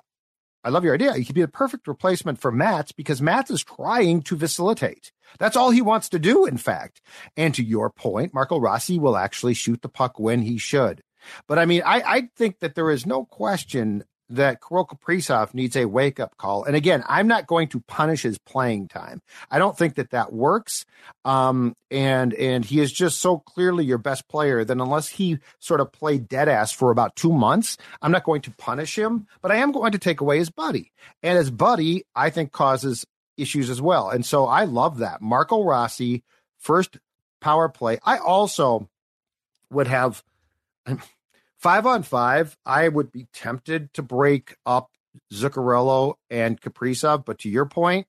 I 0.63 0.69
love 0.69 0.83
your 0.83 0.95
idea. 0.95 1.13
He 1.13 1.23
could 1.25 1.35
be 1.35 1.41
the 1.41 1.47
perfect 1.47 1.87
replacement 1.87 2.41
for 2.41 2.51
Mats 2.51 2.91
because 2.91 3.21
Mats 3.21 3.51
is 3.51 3.63
trying 3.63 4.23
to 4.23 4.35
facilitate. 4.35 5.11
That's 5.37 5.55
all 5.55 5.69
he 5.69 5.83
wants 5.83 6.09
to 6.09 6.17
do, 6.17 6.45
in 6.47 6.57
fact. 6.57 7.01
And 7.37 7.53
to 7.53 7.63
your 7.63 7.91
point, 7.91 8.33
Marco 8.33 8.59
Rossi 8.59 8.97
will 8.97 9.15
actually 9.15 9.53
shoot 9.53 9.83
the 9.83 9.89
puck 9.89 10.19
when 10.19 10.41
he 10.41 10.57
should. 10.57 11.01
But 11.47 11.59
I 11.59 11.65
mean, 11.65 11.83
I, 11.85 12.01
I 12.01 12.29
think 12.35 12.59
that 12.59 12.73
there 12.73 12.89
is 12.89 13.05
no 13.05 13.25
question 13.25 14.05
that 14.29 14.59
Kirill 14.61 14.85
Kaprizov 14.85 15.53
needs 15.53 15.75
a 15.75 15.85
wake 15.85 16.19
up 16.19 16.37
call. 16.37 16.63
And 16.63 16.75
again, 16.75 17.03
I'm 17.07 17.27
not 17.27 17.47
going 17.47 17.67
to 17.69 17.79
punish 17.81 18.23
his 18.23 18.37
playing 18.37 18.87
time. 18.87 19.21
I 19.51 19.59
don't 19.59 19.77
think 19.77 19.95
that 19.95 20.11
that 20.11 20.33
works. 20.33 20.85
Um, 21.23 21.75
and 21.91 22.33
and 22.33 22.65
he 22.65 22.79
is 22.79 22.91
just 22.91 23.19
so 23.19 23.37
clearly 23.37 23.85
your 23.85 23.97
best 23.97 24.27
player. 24.27 24.63
Then 24.63 24.81
unless 24.81 25.07
he 25.07 25.39
sort 25.59 25.81
of 25.81 25.91
played 25.91 26.27
dead 26.27 26.49
ass 26.49 26.71
for 26.71 26.91
about 26.91 27.15
two 27.15 27.31
months, 27.31 27.77
I'm 28.01 28.11
not 28.11 28.23
going 28.23 28.41
to 28.41 28.51
punish 28.51 28.97
him. 28.97 29.27
But 29.41 29.51
I 29.51 29.57
am 29.57 29.71
going 29.71 29.91
to 29.91 29.99
take 29.99 30.21
away 30.21 30.39
his 30.39 30.49
buddy. 30.49 30.91
And 31.21 31.37
his 31.37 31.51
buddy, 31.51 32.05
I 32.15 32.29
think, 32.29 32.51
causes 32.51 33.05
issues 33.37 33.69
as 33.69 33.81
well. 33.81 34.09
And 34.09 34.25
so 34.25 34.45
I 34.47 34.63
love 34.63 34.99
that 34.99 35.21
Marco 35.21 35.63
Rossi 35.63 36.23
first 36.57 36.97
power 37.41 37.69
play. 37.69 37.99
I 38.03 38.17
also 38.17 38.89
would 39.69 39.87
have 39.87 40.23
five 41.65 41.87
on 41.87 42.03
five, 42.03 42.55
I 42.63 42.87
would 42.87 43.11
be 43.11 43.25
tempted 43.33 43.91
to 43.95 44.03
break 44.03 44.55
up 44.67 44.91
Zuccarello 45.33 46.13
and 46.29 46.61
Kaprizov. 46.61 47.25
But 47.25 47.39
to 47.39 47.49
your 47.49 47.65
point, 47.65 48.05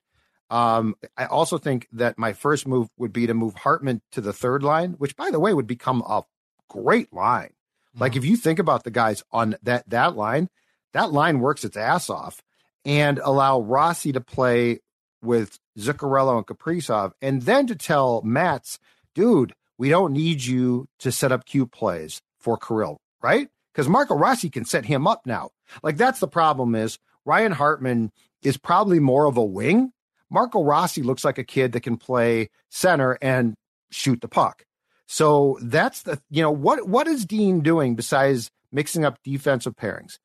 um, 0.51 0.95
I 1.17 1.25
also 1.25 1.57
think 1.57 1.89
that 1.93 2.19
my 2.19 2.35
first 2.35 2.69
move 2.69 2.89
would 2.99 3.15
be 3.15 3.27
to 3.27 3.33
move 3.33 3.55
Hartman 3.55 4.03
to 4.13 4.21
the 4.21 4.35
third 4.35 4.63
line, 4.63 4.93
which, 4.99 5.17
by 5.17 5.31
the 5.31 5.41
way, 5.41 5.55
would 5.55 5.67
become 5.67 6.03
a 6.03 6.25
great 6.69 7.15
line. 7.15 7.55
Like 7.99 8.15
if 8.15 8.27
you 8.27 8.37
think 8.37 8.59
about 8.59 8.85
the 8.85 8.91
guys 8.91 9.25
on 9.33 9.57
that 9.63 9.89
that 9.89 10.17
line, 10.17 10.51
that 10.93 11.13
line 11.13 11.41
works 11.41 11.65
its 11.65 11.79
ass 11.79 12.11
off, 12.11 12.43
and 12.85 13.19
allow 13.21 13.61
Rossi 13.61 14.13
to 14.13 14.21
play 14.21 14.81
with 15.23 15.59
Zuccarello 15.79 16.37
and 16.37 16.47
Kaprizov, 16.47 17.13
and 17.23 17.41
then 17.41 17.67
to 17.69 17.75
tell 17.75 18.21
Mats, 18.21 18.79
dude, 19.15 19.55
we 19.79 19.89
don't 19.89 20.13
need 20.13 20.45
you 20.45 20.89
to 20.99 21.11
set 21.11 21.33
up 21.33 21.47
cute 21.47 21.73
plays 21.73 22.21
for 22.39 22.59
Kirill, 22.59 22.99
right? 23.26 23.49
Because 23.73 23.88
Marco 23.88 24.14
Rossi 24.14 24.49
can 24.49 24.64
set 24.64 24.85
him 24.85 25.06
up 25.09 25.26
now. 25.26 25.50
Like 25.83 25.97
that's 25.97 26.21
the 26.21 26.28
problem 26.28 26.76
is 26.76 26.99
Ryan 27.25 27.50
Hartman 27.50 28.12
is 28.42 28.56
probably 28.56 29.00
more 29.00 29.26
of 29.26 29.37
a 29.37 29.45
wing. 29.45 29.92
Marco 30.30 30.62
Rossi 30.62 31.02
looks 31.02 31.25
like 31.25 31.37
a 31.37 31.45
kid 31.45 31.73
that 31.73 31.80
can 31.80 31.97
play 31.97 32.50
center 32.71 33.18
and 33.21 33.54
shoot 33.90 34.21
the 34.21 34.28
puck. 34.28 34.64
So 35.09 35.59
that's 35.61 36.02
the 36.02 36.21
you 36.30 36.42
know 36.42 36.52
what 36.52 36.88
what 36.88 37.09
is 37.09 37.26
Dean 37.26 37.61
doing 37.61 37.97
besides 37.97 38.50
mixing 38.71 39.04
up 39.04 39.18
defensive 39.25 39.75
pairings 39.75 40.18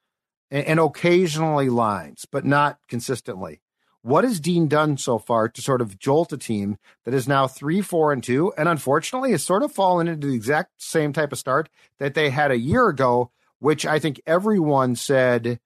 and, 0.52 0.66
and 0.66 0.80
occasionally 0.80 1.70
lines, 1.70 2.28
but 2.32 2.46
not 2.46 2.78
consistently. 2.88 3.62
What 4.04 4.24
has 4.24 4.40
Dean 4.40 4.68
done 4.68 4.98
so 4.98 5.20
far 5.20 5.48
to 5.48 5.62
sort 5.62 5.82
of 5.82 6.00
jolt 6.00 6.34
a 6.34 6.38
team 6.38 6.78
that 7.06 7.14
is 7.14 7.28
now 7.28 7.48
three, 7.48 7.82
four, 7.82 8.12
and 8.12 8.24
two, 8.24 8.52
and 8.58 8.68
unfortunately 8.68 9.32
has 9.32 9.44
sort 9.44 9.62
of 9.62 9.72
fallen 9.72 10.08
into 10.08 10.28
the 10.28 10.34
exact 10.34 10.82
same 10.82 11.14
type 11.14 11.32
of 11.32 11.38
start 11.38 11.70
that 12.00 12.16
they 12.16 12.32
had 12.32 12.50
a 12.50 12.58
year 12.58 12.88
ago, 12.88 13.32
which 13.60 13.86
I 13.86 14.00
think 14.00 14.20
everyone 14.26 14.96
said, 14.96 15.60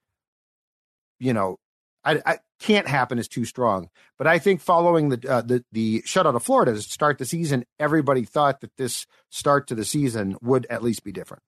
you 1.17 1.31
know, 1.31 1.59
I, 2.03 2.21
I 2.25 2.39
can't 2.59 2.87
happen 2.87 3.19
is 3.19 3.27
too 3.27 3.45
strong. 3.45 3.89
But 4.17 4.27
I 4.27 4.39
think 4.39 4.61
following 4.61 5.09
the 5.09 5.29
uh, 5.29 5.41
the 5.41 5.63
the 5.71 6.01
shutout 6.01 6.35
of 6.35 6.43
Florida 6.43 6.73
to 6.73 6.81
start 6.81 7.17
the 7.17 7.25
season, 7.25 7.65
everybody 7.79 8.23
thought 8.23 8.61
that 8.61 8.75
this 8.77 9.05
start 9.29 9.67
to 9.67 9.75
the 9.75 9.85
season 9.85 10.37
would 10.41 10.65
at 10.69 10.83
least 10.83 11.03
be 11.03 11.11
different. 11.11 11.43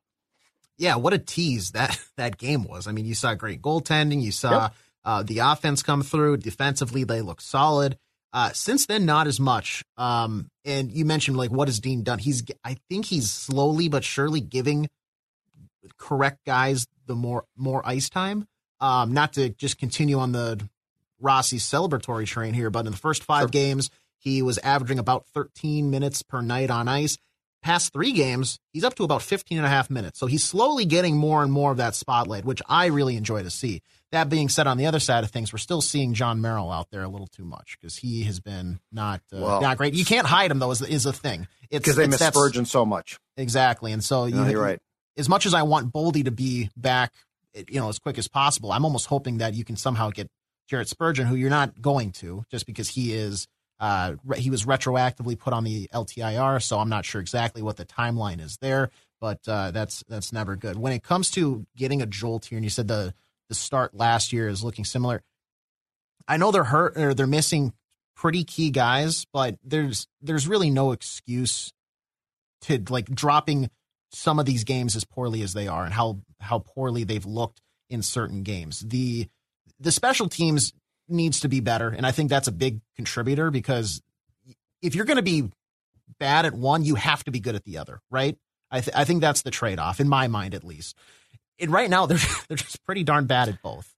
Yeah, 0.77 0.96
what 0.96 1.13
a 1.13 1.17
tease 1.17 1.72
that 1.72 2.00
that 2.17 2.38
game 2.38 2.63
was. 2.63 2.88
I 2.88 2.91
mean, 2.91 3.06
you 3.06 3.15
saw 3.15 3.34
great 3.34 3.62
goaltending. 3.62 4.22
You 4.22 4.32
saw 4.32 4.63
Yep. 4.63 4.74
Uh, 5.08 5.24
the 5.24 5.40
offense 5.40 5.82
come 5.82 6.04
through. 6.04 6.38
Defensively, 6.38 7.04
they 7.04 7.22
look 7.22 7.42
solid. 7.42 7.98
Uh, 8.34 8.52
since 8.52 8.86
then, 8.86 9.06
not 9.06 9.26
as 9.26 9.40
much. 9.40 9.84
Um, 9.98 10.50
and 10.66 10.92
you 10.92 11.06
mentioned 11.06 11.38
like 11.38 11.50
what 11.50 11.70
has 11.70 11.80
Dean 11.80 12.04
done? 12.04 12.20
He's 12.20 12.44
I 12.64 12.78
think 12.90 13.06
he's 13.06 13.32
slowly 13.32 13.88
but 13.88 14.04
surely 14.04 14.42
giving 14.42 14.90
correct 15.98 16.40
guys 16.46 16.86
the 17.06 17.16
more 17.16 17.46
more 17.56 17.82
ice 17.88 18.10
time. 18.10 18.48
Um, 18.80 19.14
not 19.14 19.34
to 19.34 19.50
just 19.50 19.80
continue 19.80 20.20
on 20.20 20.34
the 20.34 20.60
Rossi 21.20 21.58
celebratory 21.58 22.28
train 22.28 22.54
here, 22.54 22.70
but 22.70 22.86
in 22.86 22.92
the 22.92 22.98
first 22.98 23.24
five 23.24 23.44
Sure. 23.44 23.48
games, 23.48 23.90
he 24.20 24.42
was 24.42 24.58
averaging 24.60 25.00
about 25.00 25.26
13 25.34 25.90
minutes 25.90 26.22
per 26.22 26.42
night 26.42 26.70
on 26.70 26.88
ice. 26.88 27.18
Past 27.64 27.92
three 27.92 28.12
games, 28.12 28.60
he's 28.72 28.84
up 28.84 28.94
to 28.96 29.04
about 29.04 29.24
15 29.24 29.58
and 29.58 29.66
a 29.66 29.70
half 29.70 29.90
minutes. 29.90 30.20
So 30.20 30.28
he's 30.28 30.44
slowly 30.44 30.86
getting 30.86 31.18
more 31.18 31.42
and 31.42 31.52
more 31.52 31.72
of 31.72 31.78
that 31.78 31.96
spotlight, 31.96 32.46
which 32.46 32.62
I 32.68 32.86
really 32.88 33.18
enjoy 33.18 33.42
to 33.42 33.50
see. 33.50 33.82
That 34.14 34.30
being 34.30 34.48
said, 34.48 34.68
on 34.68 34.78
the 34.78 34.86
other 34.86 35.00
side 35.02 35.24
of 35.26 35.32
things, 35.32 35.52
we're 35.52 35.58
still 35.60 35.82
seeing 35.82 36.14
Jon 36.14 36.40
Merrill 36.40 36.72
out 36.72 36.92
there 36.92 37.04
a 37.04 37.10
little 37.10 37.28
too 37.28 37.44
much 37.44 37.78
because 37.80 37.98
he 37.98 38.24
has 38.24 38.40
been 38.40 38.80
not 38.92 39.22
uh, 39.34 39.40
Well- 39.40 39.62
not 39.62 39.78
great. 39.78 39.94
You 39.96 40.06
can't 40.06 40.26
hide 40.28 40.50
him 40.52 40.60
though, 40.60 40.72
is, 40.72 40.82
is 40.82 41.06
a 41.06 41.12
thing. 41.14 41.48
It's 41.70 41.84
Because 41.84 41.98
they 41.98 42.06
it's 42.06 42.12
miss 42.20 42.28
Spurgeon 42.28 42.66
so 42.66 42.86
much. 42.86 43.20
exactly, 43.36 43.92
and 43.92 44.02
so 44.04 44.26
No, 44.28 44.46
you, 44.46 44.52
you're 44.52 44.62
right. 44.64 44.80
as 45.18 45.28
much 45.28 45.46
as 45.46 45.54
I 45.54 45.64
want 45.64 45.92
Boldy 45.92 46.24
to 46.24 46.32
be 46.32 46.70
back, 46.78 47.12
you 47.68 47.80
know, 47.82 47.90
as 47.90 48.00
quick 48.00 48.18
as 48.18 48.28
possible, 48.30 48.72
I'm 48.72 48.86
almost 48.86 49.08
hoping 49.08 49.40
that 49.40 49.54
you 49.56 49.66
can 49.66 49.76
somehow 49.76 50.10
get 50.12 50.30
Jared 50.70 50.88
Spurgeon, 50.88 51.28
who 51.28 51.36
you're 51.36 51.50
not 51.50 51.82
going 51.82 52.12
to, 52.14 52.46
just 52.50 52.66
because 52.66 52.88
he 52.90 53.14
is 53.14 53.48
uh, 53.80 54.14
he 54.38 54.50
was 54.50 54.66
retroactively 54.66 55.38
put 55.38 55.54
on 55.54 55.64
the 55.66 55.88
LTIR, 55.94 56.64
so 56.64 56.80
I'm 56.80 56.90
not 56.90 57.06
sure 57.06 57.20
exactly 57.22 57.62
what 57.62 57.78
the 57.78 57.86
timeline 57.86 58.40
is 58.42 58.58
there, 58.58 58.90
but 59.22 59.40
uh, 59.48 59.72
that's 59.72 60.04
that's 60.08 60.32
never 60.34 60.56
good. 60.56 60.78
When 60.78 60.94
it 60.94 61.04
comes 61.04 61.30
to 61.32 61.66
getting 61.76 62.02
a 62.02 62.06
jolt 62.06 62.46
here, 62.46 62.58
and 62.58 62.64
you 62.64 62.70
said 62.70 62.88
the 62.88 63.14
the 63.50 63.56
start 63.56 63.96
last 63.96 64.34
year 64.34 64.48
is 64.48 64.63
looking 64.63 64.86
similar. 64.86 65.24
I 66.27 66.38
know 66.38 66.51
they're 66.51 66.63
hurt 66.63 66.98
or 66.98 67.13
they're 67.13 67.27
missing 67.27 67.74
pretty 68.16 68.44
key 68.44 68.70
guys, 68.70 69.25
but 69.32 69.58
there's 69.63 70.08
there's 70.22 70.48
really 70.48 70.70
no 70.70 70.92
excuse 70.92 71.72
to 72.62 72.84
like 72.89 73.06
dropping 73.06 73.70
some 74.12 74.39
of 74.39 74.46
these 74.46 74.63
games 74.63 74.96
as 74.96 75.06
poorly 75.06 75.42
as 75.42 75.54
they 75.54 75.68
are 75.68 75.86
and 75.86 75.94
how 75.94 76.20
how 76.39 76.60
poorly 76.60 77.04
they've 77.04 77.25
looked 77.25 77.62
in 77.89 78.01
certain 78.01 78.44
games. 78.44 78.82
The 78.82 79.27
the 79.80 79.92
special 79.92 80.27
teams 80.27 80.74
needs 81.08 81.42
to 81.42 81.48
be 81.48 81.60
better, 81.60 81.89
and 81.89 82.06
I 82.06 82.12
think 82.12 82.30
that's 82.30 82.48
a 82.48 82.54
big 82.54 82.82
contributor 82.96 83.51
because 83.51 84.01
if 84.82 84.96
you're 84.96 85.06
going 85.06 85.18
to 85.18 85.24
be 85.24 85.50
bad 86.20 86.46
at 86.46 86.54
one, 86.54 86.84
you 86.84 86.96
have 86.96 87.24
to 87.25 87.32
be 87.32 87.39
good 87.39 87.56
at 87.56 87.63
the 87.63 87.77
other, 87.77 88.00
right? 88.10 88.38
I 88.72 88.82
th- 88.82 88.96
I 88.96 89.06
think 89.06 89.22
that's 89.22 89.44
the 89.44 89.51
trade 89.51 89.80
off 89.80 90.00
in 90.00 90.10
my 90.10 90.27
mind 90.27 90.56
at 90.56 90.63
least. 90.63 90.98
And 91.60 91.72
right 91.72 91.90
now 91.90 92.06
they're 92.08 92.20
they're 92.48 92.58
just 92.58 92.84
pretty 92.86 93.04
darn 93.04 93.26
bad 93.26 93.50
at 93.50 93.62
both. 93.62 93.94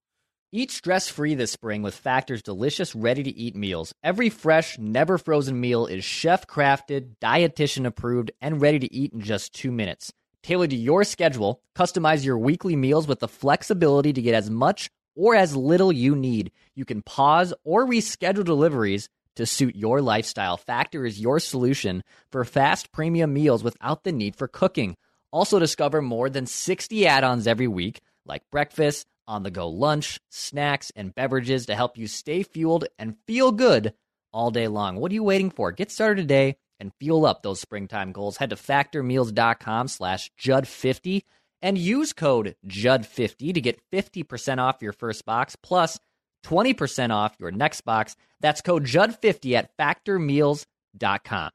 Eat 0.51 0.71
stress 0.71 1.07
free 1.07 1.35
this 1.35 1.51
spring 1.51 1.83
with 1.83 1.93
Factor's 1.93 2.41
delicious, 2.41 2.95
ready 2.95 3.21
to 3.21 3.29
eat 3.29 3.55
meals. 3.55 3.93
Every 4.03 4.29
fresh, 4.29 4.79
never 4.79 5.19
frozen 5.19 5.59
meal 5.59 5.85
is 5.85 6.03
chef 6.03 6.47
crafted, 6.47 7.17
dietitian 7.21 7.85
approved, 7.85 8.31
and 8.41 8.59
ready 8.59 8.79
to 8.79 8.91
eat 8.91 9.13
in 9.13 9.21
just 9.21 9.53
two 9.53 9.71
minutes. 9.71 10.11
Tailored 10.41 10.71
to 10.71 10.75
your 10.75 11.03
schedule, 11.03 11.61
customize 11.77 12.25
your 12.25 12.39
weekly 12.39 12.75
meals 12.75 13.07
with 13.07 13.19
the 13.19 13.27
flexibility 13.27 14.11
to 14.11 14.21
get 14.23 14.33
as 14.33 14.49
much 14.49 14.89
or 15.15 15.35
as 15.35 15.55
little 15.55 15.91
you 15.91 16.15
need. 16.15 16.51
You 16.73 16.83
can 16.85 17.03
pause 17.03 17.53
or 17.63 17.85
reschedule 17.85 18.43
deliveries 18.45 19.07
to 19.35 19.45
suit 19.45 19.75
your 19.75 20.01
lifestyle. 20.01 20.57
Factor 20.57 21.05
is 21.05 21.19
your 21.19 21.39
solution 21.39 22.03
for 22.31 22.43
fast 22.43 22.91
premium 22.91 23.33
meals 23.33 23.63
without 23.63 24.03
the 24.03 24.11
need 24.11 24.35
for 24.35 24.47
cooking. 24.47 24.95
Also, 25.31 25.59
discover 25.59 26.01
more 26.01 26.29
than 26.29 26.45
60 26.45 27.05
add 27.07 27.23
ons 27.23 27.47
every 27.47 27.67
week, 27.67 28.01
like 28.25 28.43
breakfast, 28.51 29.07
on 29.27 29.43
the 29.43 29.51
go 29.51 29.69
lunch, 29.69 30.19
snacks, 30.29 30.91
and 30.95 31.13
beverages 31.13 31.67
to 31.67 31.75
help 31.75 31.97
you 31.97 32.07
stay 32.07 32.41
fueled 32.43 32.85
and 32.97 33.15
feel 33.27 33.51
good 33.51 33.93
all 34.33 34.51
day 34.51 34.67
long. 34.67 34.95
What 34.95 35.11
are 35.11 35.15
you 35.15 35.23
waiting 35.23 35.51
for? 35.51 35.71
Get 35.71 35.91
started 35.91 36.23
today 36.23 36.57
and 36.79 36.91
fuel 36.99 37.25
up 37.25 37.43
those 37.43 37.61
springtime 37.61 38.11
goals. 38.11 38.37
Head 38.37 38.49
to 38.49 38.55
factormeals.com 38.55 39.87
slash 39.87 40.31
Judd50 40.39 41.23
and 41.61 41.77
use 41.77 42.13
code 42.13 42.55
Judd50 42.67 43.53
to 43.53 43.61
get 43.61 43.81
50% 43.91 44.57
off 44.57 44.81
your 44.81 44.93
first 44.93 45.25
box 45.25 45.55
plus 45.55 45.99
20% 46.45 47.11
off 47.11 47.35
your 47.39 47.51
next 47.51 47.81
box. 47.81 48.15
That's 48.39 48.61
code 48.61 48.85
Judd50 48.85 49.53
at 49.53 49.77
factormeals.com. 49.77 51.51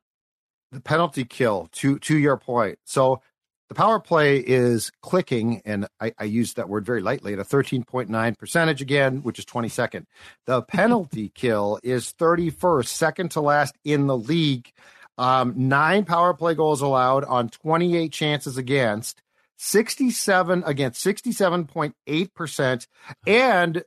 The 0.72 0.80
penalty 0.80 1.24
kill, 1.24 1.68
to 1.72 2.00
to 2.00 2.18
your 2.18 2.36
point. 2.36 2.80
So 2.84 3.22
the 3.68 3.74
power 3.74 3.98
play 3.98 4.38
is 4.38 4.90
clicking, 5.00 5.62
and 5.64 5.86
I, 6.00 6.12
I 6.18 6.24
use 6.24 6.54
that 6.54 6.68
word 6.68 6.84
very 6.84 7.00
lightly 7.00 7.32
at 7.32 7.38
a 7.38 7.44
13.9 7.44 8.38
percentage 8.38 8.82
again, 8.82 9.22
which 9.22 9.38
is 9.38 9.44
22nd. 9.46 10.04
The 10.46 10.62
penalty 10.68 11.30
kill 11.34 11.78
is 11.82 12.12
31st, 12.18 12.86
second 12.86 13.30
to 13.32 13.40
last 13.40 13.74
in 13.84 14.06
the 14.06 14.16
league. 14.16 14.70
Um, 15.16 15.54
nine 15.56 16.04
power 16.04 16.34
play 16.34 16.54
goals 16.54 16.82
allowed 16.82 17.24
on 17.24 17.48
28 17.48 18.12
chances 18.12 18.58
against. 18.58 19.20
67 19.56 20.64
against 20.66 21.04
67.8%. 21.04 22.86
And 23.26 23.84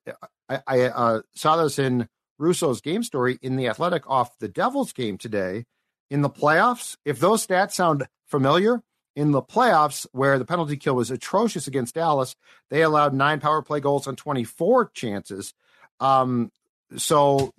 I, 0.50 0.60
I 0.66 0.82
uh, 0.84 1.22
saw 1.36 1.62
this 1.62 1.78
in 1.78 2.08
Russo's 2.40 2.82
game 2.82 3.04
story 3.04 3.38
in 3.42 3.58
the 3.58 3.68
Athletic 3.68 4.10
off 4.10 4.38
the 4.40 4.48
Devils 4.48 4.94
game 4.94 5.18
today. 5.18 5.66
In 6.10 6.22
the 6.22 6.30
playoffs, 6.30 6.96
if 7.04 7.20
those 7.20 7.46
stats 7.46 7.74
sound 7.74 8.08
familiar, 8.26 8.82
in 9.18 9.32
the 9.32 9.42
playoffs, 9.42 10.06
where 10.12 10.38
the 10.38 10.46
penalty 10.46 10.78
kill 10.78 10.94
was 10.94 11.10
atrocious 11.10 11.66
against 11.66 11.96
Dallas, 11.96 12.36
they 12.70 12.84
allowed 12.84 13.16
nine 13.16 13.40
power 13.40 13.64
play 13.64 13.80
goals 13.80 14.06
on 14.06 14.16
24 14.16 14.92
chances. 14.94 15.56
Um, 16.00 16.52
so, 16.98 17.52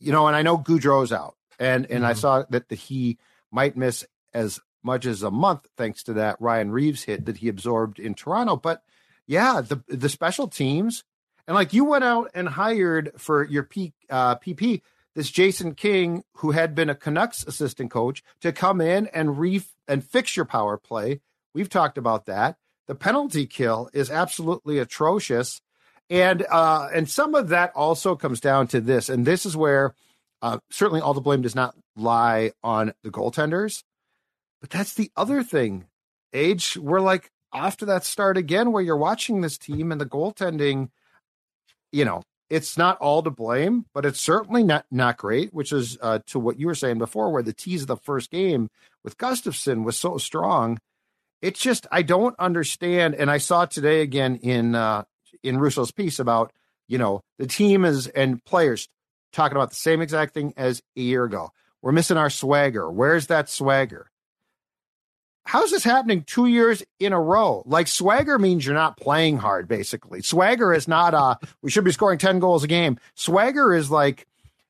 you 0.00 0.10
know, 0.10 0.26
and 0.26 0.34
I 0.34 0.42
know 0.42 0.58
Gaudreau's 0.58 1.12
out, 1.12 1.36
and 1.60 1.86
and 1.86 2.02
mm-hmm. 2.02 2.10
I 2.10 2.14
saw 2.14 2.42
that 2.50 2.68
the, 2.68 2.74
he 2.74 3.16
might 3.52 3.76
miss 3.76 4.04
as 4.34 4.58
much 4.82 5.06
as 5.06 5.22
a 5.22 5.30
month 5.30 5.68
thanks 5.76 6.02
to 6.04 6.14
that 6.14 6.40
Ryan 6.40 6.72
Reaves 6.72 7.04
hit 7.04 7.26
that 7.26 7.36
he 7.36 7.48
absorbed 7.48 8.00
in 8.00 8.14
Toronto. 8.14 8.56
But 8.56 8.82
yeah, 9.28 9.60
the 9.60 9.84
the 9.86 10.08
special 10.08 10.48
teams 10.48 11.04
and 11.46 11.54
like 11.54 11.72
you 11.72 11.84
went 11.84 12.02
out 12.02 12.32
and 12.34 12.48
hired 12.48 13.12
for 13.16 13.44
your 13.44 13.62
P, 13.62 13.92
uh, 14.08 14.34
PP 14.36 14.82
this 15.20 15.30
Jason 15.30 15.74
King, 15.74 16.24
who 16.36 16.52
had 16.52 16.74
been 16.74 16.88
a 16.88 16.94
Canucks 16.94 17.44
assistant 17.46 17.90
coach, 17.90 18.22
to 18.40 18.52
come 18.52 18.80
in 18.80 19.06
and 19.08 19.38
re 19.38 19.62
and 19.86 20.02
fix 20.02 20.34
your 20.34 20.46
power 20.46 20.78
play. 20.78 21.20
We've 21.52 21.68
talked 21.68 21.98
about 21.98 22.24
that. 22.24 22.56
The 22.86 22.94
penalty 22.94 23.46
kill 23.46 23.90
is 23.92 24.10
absolutely 24.10 24.78
atrocious, 24.78 25.60
and 26.08 26.46
uh, 26.50 26.88
and 26.94 27.06
some 27.06 27.34
of 27.34 27.48
that 27.50 27.70
also 27.74 28.16
comes 28.16 28.40
down 28.40 28.68
to 28.68 28.80
this, 28.80 29.10
and 29.10 29.26
this 29.26 29.44
is 29.44 29.54
where 29.54 29.94
uh, 30.40 30.56
certainly 30.70 31.02
all 31.02 31.12
the 31.12 31.20
blame 31.20 31.42
does 31.42 31.54
not 31.54 31.76
lie 31.96 32.52
on 32.64 32.94
the 33.02 33.10
goaltenders, 33.10 33.82
but 34.62 34.70
that's 34.70 34.94
the 34.94 35.10
other 35.18 35.42
thing. 35.42 35.84
Age, 36.32 36.78
we're 36.78 37.02
like 37.02 37.30
after 37.52 37.84
that 37.84 38.06
start 38.06 38.38
again, 38.38 38.72
where 38.72 38.82
you're 38.82 38.96
watching 38.96 39.42
this 39.42 39.58
team 39.58 39.92
and 39.92 40.00
the 40.00 40.06
goaltending, 40.06 40.88
you 41.92 42.06
know, 42.06 42.22
it's 42.50 42.76
not 42.76 42.98
all 42.98 43.22
to 43.22 43.30
blame, 43.30 43.86
but 43.94 44.04
it's 44.04 44.20
certainly 44.20 44.64
not 44.64 44.84
not 44.90 45.16
great. 45.16 45.54
Which 45.54 45.72
is 45.72 45.96
uh, 46.02 46.18
to 46.26 46.38
what 46.38 46.58
you 46.58 46.66
were 46.66 46.74
saying 46.74 46.98
before, 46.98 47.32
where 47.32 47.42
the 47.42 47.52
tease 47.52 47.82
of 47.82 47.88
the 47.88 47.96
first 47.96 48.30
game 48.30 48.68
with 49.04 49.16
Gustavsson 49.16 49.84
was 49.84 49.96
so 49.96 50.18
strong. 50.18 50.78
It's 51.40 51.60
just 51.60 51.86
I 51.90 52.02
don't 52.02 52.38
understand, 52.38 53.14
and 53.14 53.30
I 53.30 53.38
saw 53.38 53.64
today 53.64 54.02
again 54.02 54.36
in 54.36 54.74
uh, 54.74 55.04
in 55.42 55.58
Russo's 55.58 55.92
piece 55.92 56.18
about 56.18 56.52
you 56.88 56.98
know 56.98 57.22
the 57.38 57.46
team 57.46 57.84
is 57.84 58.08
and 58.08 58.44
players 58.44 58.88
talking 59.32 59.56
about 59.56 59.70
the 59.70 59.76
same 59.76 60.02
exact 60.02 60.34
thing 60.34 60.52
as 60.56 60.82
a 60.96 61.00
year 61.00 61.24
ago. 61.24 61.50
We're 61.82 61.92
missing 61.92 62.18
our 62.18 62.30
swagger. 62.30 62.90
Where's 62.90 63.28
that 63.28 63.48
swagger? 63.48 64.09
How's 65.50 65.72
this 65.72 65.82
happening 65.82 66.22
two 66.22 66.46
years 66.46 66.84
in 67.00 67.12
a 67.12 67.20
row? 67.20 67.64
Like 67.66 67.88
swagger 67.88 68.38
means 68.38 68.64
you're 68.64 68.72
not 68.72 68.96
playing 68.96 69.38
hard, 69.38 69.66
basically. 69.66 70.22
Swagger 70.22 70.72
is 70.72 70.86
not 70.86 71.12
uh 71.12 71.34
we 71.60 71.72
should 71.72 71.82
be 71.82 71.90
scoring 71.90 72.18
10 72.18 72.38
goals 72.38 72.62
a 72.62 72.68
game. 72.68 73.00
Swagger 73.16 73.74
is 73.74 73.90
like 73.90 74.28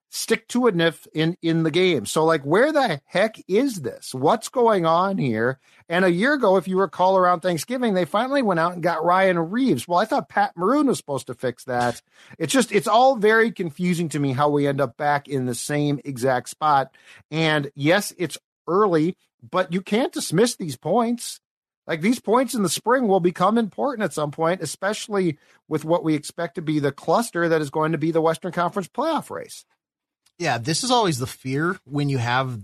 stick 0.08 0.48
to 0.48 0.68
it 0.68 0.96
in 1.12 1.36
in 1.42 1.64
the 1.64 1.70
game. 1.70 2.06
So 2.06 2.24
like 2.24 2.44
where 2.44 2.72
the 2.72 2.98
heck 3.04 3.36
is 3.46 3.82
this? 3.82 4.14
What's 4.14 4.48
going 4.48 4.86
on 4.86 5.18
here? 5.18 5.58
And 5.90 6.02
a 6.02 6.10
year 6.10 6.32
ago, 6.32 6.56
if 6.56 6.66
you 6.66 6.80
recall 6.80 7.18
around 7.18 7.40
Thanksgiving, 7.40 7.92
they 7.92 8.06
finally 8.06 8.40
went 8.40 8.58
out 8.58 8.72
and 8.72 8.82
got 8.82 9.04
Ryan 9.04 9.38
Reaves. 9.38 9.86
Well, 9.86 9.98
I 9.98 10.06
thought 10.06 10.30
Pat 10.30 10.56
Maroon 10.56 10.86
was 10.86 10.96
supposed 10.96 11.26
to 11.26 11.34
fix 11.34 11.64
that. 11.64 12.00
It's 12.38 12.54
just 12.54 12.72
it's 12.72 12.88
all 12.88 13.16
very 13.16 13.52
confusing 13.52 14.08
to 14.08 14.18
me 14.18 14.32
how 14.32 14.48
we 14.48 14.66
end 14.66 14.80
up 14.80 14.96
back 14.96 15.28
in 15.28 15.44
the 15.44 15.54
same 15.54 16.00
exact 16.06 16.48
spot. 16.48 16.94
And 17.30 17.70
yes, 17.74 18.14
it's 18.16 18.38
early 18.66 19.18
but 19.48 19.72
you 19.72 19.80
can't 19.80 20.12
dismiss 20.12 20.56
these 20.56 20.76
points. 20.76 21.40
Like 21.86 22.02
these 22.02 22.20
points 22.20 22.54
in 22.54 22.62
the 22.62 22.68
spring 22.68 23.08
will 23.08 23.20
become 23.20 23.58
important 23.58 24.04
at 24.04 24.12
some 24.12 24.30
point, 24.30 24.62
especially 24.62 25.38
with 25.68 25.84
what 25.84 26.04
we 26.04 26.14
expect 26.14 26.54
to 26.56 26.62
be 26.62 26.78
the 26.78 26.92
cluster 26.92 27.48
that 27.48 27.60
is 27.60 27.70
going 27.70 27.92
to 27.92 27.98
be 27.98 28.10
the 28.10 28.20
Western 28.20 28.52
Conference 28.52 28.88
playoff 28.88 29.30
race. 29.30 29.64
Yeah, 30.38 30.58
this 30.58 30.84
is 30.84 30.90
always 30.90 31.18
the 31.18 31.26
fear 31.26 31.78
when 31.84 32.08
you 32.08 32.18
have 32.18 32.60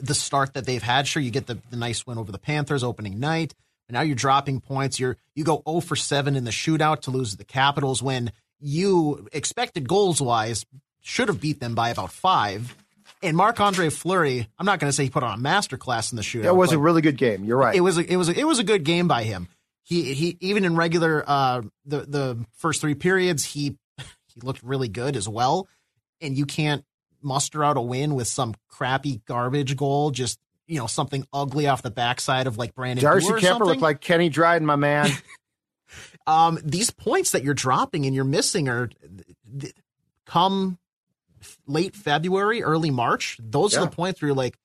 the 0.00 0.14
start 0.14 0.54
that 0.54 0.66
they've 0.66 0.82
had. 0.82 1.06
Sure, 1.06 1.22
you 1.22 1.30
get 1.30 1.46
the, 1.46 1.58
the 1.70 1.76
nice 1.76 2.06
win 2.06 2.18
over 2.18 2.32
the 2.32 2.38
Panthers 2.38 2.84
opening 2.84 3.20
night. 3.20 3.54
And 3.88 3.94
now 3.94 4.02
you're 4.02 4.16
dropping 4.16 4.60
points. 4.60 5.00
You're 5.00 5.16
you 5.34 5.44
go 5.44 5.62
0 5.66 5.80
for 5.80 5.96
7 5.96 6.36
in 6.36 6.44
the 6.44 6.50
shootout 6.50 7.02
to 7.02 7.10
lose 7.10 7.36
the 7.36 7.44
Capitals 7.44 8.02
when 8.02 8.32
you 8.60 9.28
expected 9.32 9.88
goals 9.88 10.20
wise 10.20 10.66
should 11.00 11.28
have 11.28 11.40
beat 11.40 11.60
them 11.60 11.74
by 11.74 11.90
about 11.90 12.12
five 12.12 12.76
and 13.22 13.36
Marc 13.36 13.60
Andre 13.60 13.90
Fleury, 13.90 14.48
I'm 14.58 14.66
not 14.66 14.78
going 14.78 14.88
to 14.88 14.92
say 14.92 15.04
he 15.04 15.10
put 15.10 15.22
on 15.22 15.38
a 15.38 15.42
masterclass 15.42 16.12
in 16.12 16.16
the 16.16 16.22
shootout. 16.22 16.44
It 16.44 16.56
was 16.56 16.72
a 16.72 16.78
really 16.78 17.02
good 17.02 17.16
game. 17.16 17.44
You're 17.44 17.56
right. 17.56 17.74
It 17.74 17.80
was 17.80 17.98
a, 17.98 18.12
it 18.12 18.16
was 18.16 18.28
a, 18.28 18.38
it 18.38 18.44
was 18.44 18.58
a 18.58 18.64
good 18.64 18.84
game 18.84 19.08
by 19.08 19.24
him. 19.24 19.48
He 19.82 20.12
he 20.12 20.36
even 20.40 20.66
in 20.66 20.76
regular 20.76 21.24
uh 21.26 21.62
the 21.86 22.00
the 22.00 22.46
first 22.58 22.82
three 22.82 22.94
periods 22.94 23.42
he 23.42 23.78
he 23.98 24.40
looked 24.42 24.62
really 24.62 24.88
good 24.88 25.16
as 25.16 25.28
well. 25.28 25.66
And 26.20 26.36
you 26.36 26.46
can't 26.46 26.84
muster 27.22 27.64
out 27.64 27.76
a 27.76 27.80
win 27.80 28.14
with 28.14 28.26
some 28.26 28.54
crappy 28.68 29.22
garbage 29.26 29.76
goal. 29.76 30.10
Just 30.10 30.38
you 30.66 30.78
know 30.78 30.86
something 30.86 31.26
ugly 31.32 31.66
off 31.66 31.82
the 31.82 31.90
backside 31.90 32.46
of 32.46 32.58
like 32.58 32.74
Brandon. 32.74 33.02
Darcy 33.02 33.32
Kuemper 33.32 33.66
looked 33.66 33.80
like 33.80 34.00
Kenny 34.00 34.28
Dryden, 34.28 34.66
my 34.66 34.76
man. 34.76 35.10
um, 36.26 36.58
these 36.62 36.90
points 36.90 37.30
that 37.30 37.42
you're 37.42 37.54
dropping 37.54 38.04
and 38.04 38.14
you're 38.14 38.24
missing 38.24 38.68
are 38.68 38.90
come 40.26 40.78
late 41.66 41.94
February, 41.94 42.62
early 42.62 42.90
March, 42.90 43.38
those 43.42 43.72
yeah. 43.72 43.80
are 43.80 43.84
the 43.86 43.90
points 43.90 44.20
where 44.20 44.28
you're 44.28 44.36
like, 44.36 44.56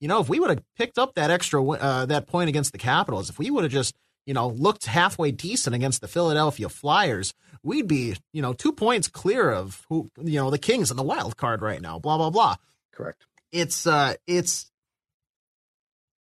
you 0.00 0.08
know, 0.08 0.20
if 0.20 0.28
we 0.28 0.40
would 0.40 0.50
have 0.50 0.62
picked 0.76 0.98
up 0.98 1.14
that 1.14 1.30
extra 1.30 1.62
uh, 1.62 2.06
that 2.06 2.26
point 2.26 2.48
against 2.48 2.72
the 2.72 2.78
Capitals, 2.78 3.30
if 3.30 3.38
we 3.38 3.50
would 3.50 3.64
have 3.64 3.72
just 3.72 3.94
you 4.26 4.34
know 4.34 4.48
looked 4.48 4.86
halfway 4.86 5.30
decent 5.30 5.74
against 5.74 6.00
the 6.00 6.08
Philadelphia 6.08 6.68
Flyers, 6.68 7.34
we'd 7.62 7.86
be 7.86 8.16
you 8.32 8.42
know 8.42 8.52
two 8.52 8.72
points 8.72 9.08
clear 9.08 9.50
of 9.50 9.84
who 9.88 10.10
you 10.22 10.40
know 10.40 10.50
the 10.50 10.58
Kings 10.58 10.90
in 10.90 10.96
the 10.96 11.02
wild 11.02 11.36
card 11.36 11.62
right 11.62 11.80
now. 11.80 11.98
Blah 11.98 12.16
blah 12.16 12.30
blah. 12.30 12.56
Correct. 12.92 13.26
It's 13.52 13.86
uh 13.86 14.14
it's 14.26 14.70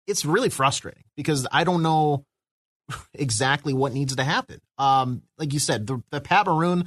it's 0.07 0.25
really 0.25 0.49
frustrating 0.49 1.05
because 1.17 1.47
I 1.53 1.65
don't 1.65 1.83
know 1.83 2.25
exactly 3.15 3.73
what 3.73 3.93
needs 3.93 4.17
to 4.17 4.25
happen. 4.25 4.61
Um, 4.79 5.23
like 5.39 5.53
you 5.53 5.59
said, 5.59 5.87
the, 5.87 6.03
the 6.11 6.21
Pat 6.21 6.47
Maroon 6.47 6.87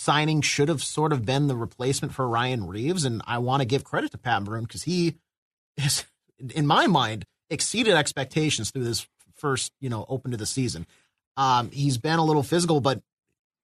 signing 0.00 0.40
should 0.40 0.68
have 0.68 0.82
sort 0.82 1.12
of 1.12 1.24
been 1.24 1.46
the 1.46 1.56
replacement 1.56 2.14
for 2.14 2.26
Ryan 2.26 2.66
Reaves. 2.66 3.04
And 3.04 3.22
I 3.26 3.38
want 3.38 3.60
to 3.60 3.66
give 3.66 3.84
credit 3.84 4.10
to 4.12 4.18
Pat 4.18 4.42
Maroon 4.42 4.64
because 4.64 4.82
he 4.82 5.16
is, 5.76 6.04
in 6.54 6.66
my 6.66 6.86
mind, 6.86 7.26
exceeded 7.50 7.94
expectations 7.94 8.70
through 8.70 8.84
this 8.84 9.06
first, 9.34 9.72
you 9.80 9.90
know, 9.90 10.06
open 10.08 10.30
to 10.30 10.36
the 10.36 10.46
season. 10.46 10.86
Um, 11.36 11.70
he's 11.70 11.98
been 11.98 12.18
a 12.18 12.24
little 12.24 12.42
physical, 12.42 12.80
but 12.80 13.02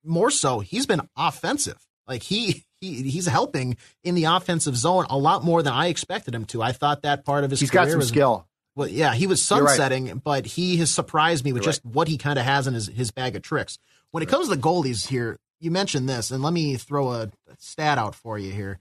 more 0.04 0.30
so, 0.30 0.60
he's 0.60 0.86
been 0.86 1.02
offensive. 1.16 1.78
Like 2.06 2.22
he, 2.22 2.64
he 2.80 3.02
he's 3.02 3.26
helping 3.26 3.76
in 4.04 4.14
the 4.14 4.24
offensive 4.24 4.76
zone 4.76 5.06
a 5.10 5.18
lot 5.18 5.42
more 5.42 5.62
than 5.62 5.72
I 5.72 5.88
expected 5.88 6.34
him 6.34 6.44
to. 6.46 6.62
I 6.62 6.72
thought 6.72 7.02
that 7.02 7.24
part 7.24 7.42
of 7.42 7.50
his 7.50 7.60
he's 7.60 7.70
got 7.70 7.88
some 7.88 7.98
was, 7.98 8.08
skill. 8.08 8.46
Well, 8.76 8.88
yeah, 8.88 9.14
he 9.14 9.26
was 9.26 9.42
sunsetting, 9.42 10.06
right. 10.06 10.22
but 10.22 10.46
he 10.46 10.76
has 10.76 10.90
surprised 10.90 11.44
me 11.44 11.52
with 11.52 11.62
You're 11.62 11.72
just 11.72 11.84
right. 11.84 11.94
what 11.94 12.08
he 12.08 12.18
kind 12.18 12.38
of 12.38 12.44
has 12.44 12.66
in 12.66 12.74
his, 12.74 12.86
his 12.86 13.10
bag 13.10 13.34
of 13.34 13.42
tricks. 13.42 13.78
When 14.12 14.22
it 14.22 14.28
comes 14.28 14.48
to 14.48 14.54
the 14.54 14.60
goalies 14.60 15.06
here, 15.08 15.38
you 15.60 15.70
mentioned 15.70 16.08
this, 16.08 16.30
and 16.30 16.42
let 16.42 16.52
me 16.52 16.76
throw 16.76 17.12
a 17.12 17.30
stat 17.58 17.98
out 17.98 18.14
for 18.14 18.38
you 18.38 18.52
here. 18.52 18.78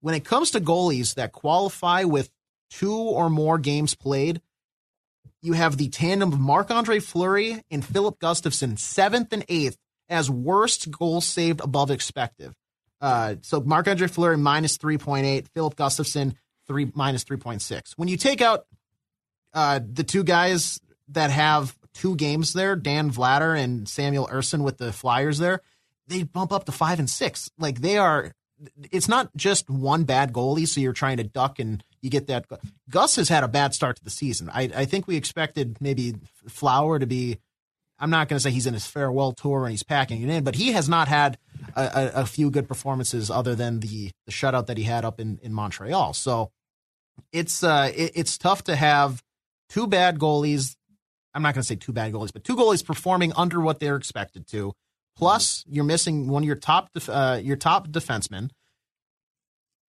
When 0.00 0.14
it 0.14 0.24
comes 0.24 0.52
to 0.52 0.60
goalies 0.60 1.14
that 1.14 1.32
qualify 1.32 2.04
with 2.04 2.30
two 2.70 2.96
or 2.96 3.30
more 3.30 3.58
games 3.58 3.94
played, 3.94 4.40
you 5.40 5.52
have 5.52 5.76
the 5.76 5.88
tandem 5.88 6.32
of 6.32 6.40
Marc 6.40 6.70
Andre 6.70 7.00
Fleury 7.00 7.62
and 7.70 7.84
Filip 7.84 8.18
Gustavsson, 8.18 8.78
seventh 8.78 9.32
and 9.32 9.44
eighth, 9.48 9.76
as 10.08 10.30
worst 10.30 10.90
goal 10.90 11.20
saved 11.20 11.60
above 11.60 11.90
expected. 11.90 12.52
Uh, 13.00 13.36
so 13.42 13.60
Marc 13.60 13.86
Andre 13.86 14.08
Fleury 14.08 14.36
minus 14.36 14.78
3.8, 14.78 15.46
Filip 15.48 15.76
Gustavsson 15.76 16.34
three 16.66 16.90
minus 16.94 17.24
3.6. 17.24 17.92
When 17.96 18.08
you 18.08 18.16
take 18.16 18.42
out 18.42 18.66
uh, 19.54 19.80
the 19.84 20.04
two 20.04 20.24
guys 20.24 20.80
that 21.08 21.30
have 21.30 21.76
two 21.94 22.14
games 22.16 22.52
there, 22.52 22.76
Dan 22.76 23.10
Vladar 23.10 23.58
and 23.58 23.88
Samuel 23.88 24.28
Ersson 24.30 24.62
with 24.62 24.76
the 24.76 24.92
Flyers 24.92 25.38
there, 25.38 25.62
they 26.08 26.22
bump 26.24 26.52
up 26.52 26.64
to 26.64 26.72
five 26.72 26.98
and 26.98 27.08
six. 27.08 27.50
Like 27.58 27.80
they 27.80 27.98
are, 27.98 28.32
it's 28.90 29.08
not 29.08 29.30
just 29.36 29.70
one 29.70 30.04
bad 30.04 30.32
goalie, 30.32 30.66
so 30.66 30.80
you're 30.80 30.92
trying 30.92 31.18
to 31.18 31.24
duck 31.24 31.58
and 31.58 31.84
you 32.00 32.10
get 32.10 32.26
that. 32.26 32.46
Gus 32.90 33.16
has 33.16 33.28
had 33.28 33.44
a 33.44 33.48
bad 33.48 33.74
start 33.74 33.96
to 33.96 34.04
the 34.04 34.10
season. 34.10 34.50
I, 34.52 34.70
I 34.74 34.84
think 34.84 35.06
we 35.06 35.16
expected 35.16 35.78
maybe 35.80 36.14
Flower 36.48 36.98
to 36.98 37.06
be. 37.06 37.38
I'm 38.00 38.10
not 38.10 38.28
going 38.28 38.36
to 38.36 38.40
say 38.40 38.52
he's 38.52 38.66
in 38.66 38.74
his 38.74 38.86
farewell 38.86 39.32
tour 39.32 39.64
and 39.64 39.72
he's 39.72 39.82
packing 39.82 40.22
it 40.22 40.28
in, 40.28 40.44
but 40.44 40.54
he 40.54 40.70
has 40.70 40.88
not 40.88 41.08
had 41.08 41.36
a, 41.74 41.82
a, 41.82 42.20
a 42.20 42.26
few 42.26 42.48
good 42.48 42.68
performances 42.68 43.28
other 43.28 43.56
than 43.56 43.80
the 43.80 44.12
the 44.26 44.32
shutout 44.32 44.66
that 44.66 44.76
he 44.76 44.84
had 44.84 45.04
up 45.04 45.18
in, 45.18 45.40
in 45.42 45.52
Montreal. 45.52 46.14
So 46.14 46.52
it's 47.32 47.64
uh 47.64 47.90
it, 47.94 48.12
it's 48.14 48.38
tough 48.38 48.62
to 48.64 48.76
have 48.76 49.20
two 49.68 49.88
bad 49.88 50.18
goalies. 50.18 50.76
I'm 51.34 51.42
not 51.42 51.54
going 51.54 51.62
to 51.62 51.66
say 51.66 51.74
two 51.74 51.92
bad 51.92 52.12
goalies, 52.12 52.32
but 52.32 52.44
two 52.44 52.56
goalies 52.56 52.84
performing 52.84 53.32
under 53.36 53.60
what 53.60 53.80
they're 53.80 53.96
expected 53.96 54.46
to. 54.48 54.72
Plus, 55.18 55.64
you're 55.68 55.84
missing 55.84 56.28
one 56.28 56.42
of 56.42 56.46
your 56.46 56.56
top 56.56 56.92
def- 56.94 57.08
uh, 57.08 57.40
your 57.42 57.56
top 57.56 57.88
defensemen 57.88 58.50